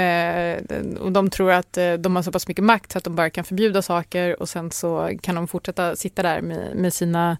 [1.01, 3.31] och de tror att eh, de har så pass mycket makt så att de bara
[3.31, 7.39] kan förbjuda saker och sen så kan de fortsätta sitta där med, med sina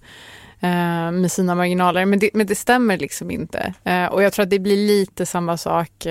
[0.61, 2.05] eh, med sina marginaler.
[2.05, 3.75] Men det, men det stämmer liksom inte.
[3.85, 6.07] Eh, och jag tror att det blir lite samma sak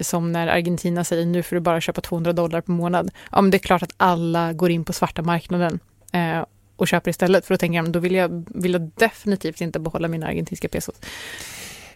[0.00, 3.10] som när Argentina säger nu får du bara köpa 200 dollar per månad.
[3.32, 5.78] Ja, men det är klart att alla går in på svarta marknaden
[6.12, 6.44] eh,
[6.76, 7.46] och köper istället.
[7.46, 10.96] För då tänker jag, då vill jag, vill jag definitivt inte behålla mina argentinska pesos.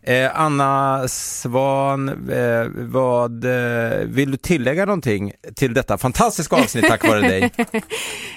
[0.03, 7.09] Eh, Anna Svan, eh, vad, eh, vill du tillägga någonting till detta fantastiska avsnitt tack
[7.09, 7.51] vare dig?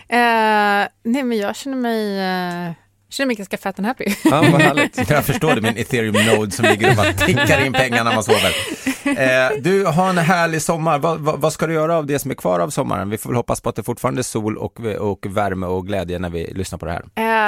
[0.09, 2.71] Eh, nej, men jag känner mig, eh,
[3.13, 4.05] känner mig ganska fat and happy.
[4.23, 5.09] Ja, vad härligt.
[5.09, 8.51] Jag förstår det, min ethereum-node som ligger och bara tickar in pengar när man sover.
[9.05, 10.99] Eh, du har en härlig sommar.
[10.99, 13.09] Vad, vad, vad ska du göra av det som är kvar av sommaren?
[13.09, 16.19] Vi får väl hoppas på att det fortfarande är sol och, och värme och glädje
[16.19, 17.01] när vi lyssnar på det här.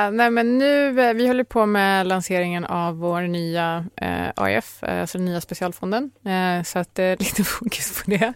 [0.07, 4.07] Eh, nej men nu, eh, vi håller på med lanseringen av vår nya eh,
[4.43, 6.11] AIF, eh, alltså den nya specialfonden.
[6.25, 8.33] Eh, så att det är lite fokus på det.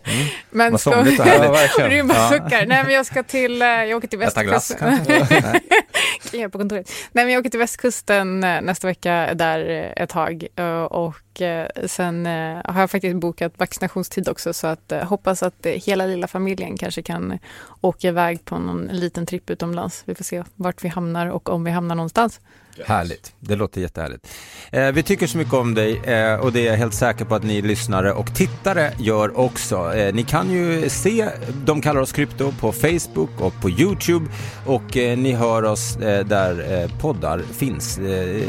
[0.51, 0.71] Men Mm.
[0.71, 1.71] Vad ska- somrigt och härligt.
[1.80, 1.89] Ja.
[1.89, 2.39] Rymma Ja.
[2.49, 5.05] Nej men jag ska till, eh, jag åker till Äta glass västkusten.
[5.27, 6.49] kanske?
[6.49, 6.91] På kontoret.
[7.20, 10.47] Nej men jag åker till västkusten eh, nästa vecka där eh, ett tag.
[10.55, 15.43] Eh, och och sen eh, har jag faktiskt bokat vaccinationstid också så att eh, hoppas
[15.43, 17.39] att hela lilla familjen kanske kan
[17.81, 20.03] åka iväg på någon liten tripp utomlands.
[20.05, 22.39] Vi får se vart vi hamnar och om vi hamnar någonstans.
[22.85, 24.27] Härligt, det låter jättehärligt.
[24.71, 27.35] Eh, vi tycker så mycket om dig eh, och det är jag helt säker på
[27.35, 29.93] att ni lyssnare och tittare gör också.
[29.95, 31.29] Eh, ni kan ju se
[31.65, 34.25] De kallar oss krypto på Facebook och på Youtube
[34.65, 37.97] och eh, ni hör oss eh, där eh, poddar finns.
[37.97, 38.41] Eh,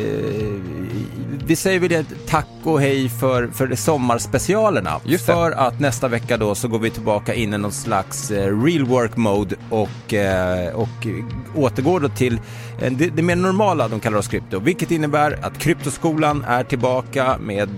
[1.45, 5.01] vi säger väl det, tack och hej för, för sommarspecialerna.
[5.27, 8.85] För att nästa vecka då så går vi tillbaka in i någon slags eh, real
[8.85, 11.07] work mode och, eh, och
[11.55, 12.41] återgår då till
[12.83, 17.39] eh, det, det mer normala de kallar oss krypto, vilket innebär att kryptoskolan är tillbaka
[17.41, 17.69] med,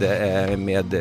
[0.58, 0.94] med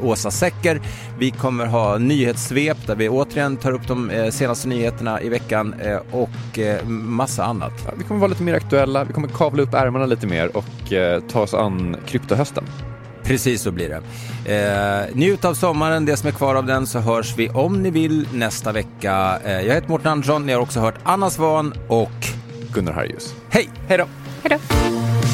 [0.00, 0.80] Åsa Secker.
[1.18, 5.74] Vi kommer ha nyhetssvep där vi återigen tar upp de senaste nyheterna i veckan
[6.10, 7.72] och massa annat.
[7.86, 10.92] Ja, vi kommer vara lite mer aktuella, vi kommer kavla upp ärmarna lite mer och
[11.28, 12.64] ta oss an kryptohösten.
[13.24, 14.02] Precis så blir det.
[14.54, 17.90] Eh, njut av sommaren, det som är kvar av den, så hörs vi om ni
[17.90, 19.38] vill nästa vecka.
[19.44, 22.26] Eh, jag heter Mårten Andersson, ni har också hört Anna Svan och
[22.74, 23.34] Gunnar Harjus.
[23.50, 23.68] hej!
[23.88, 24.06] Hej då!
[24.42, 25.31] Hej då!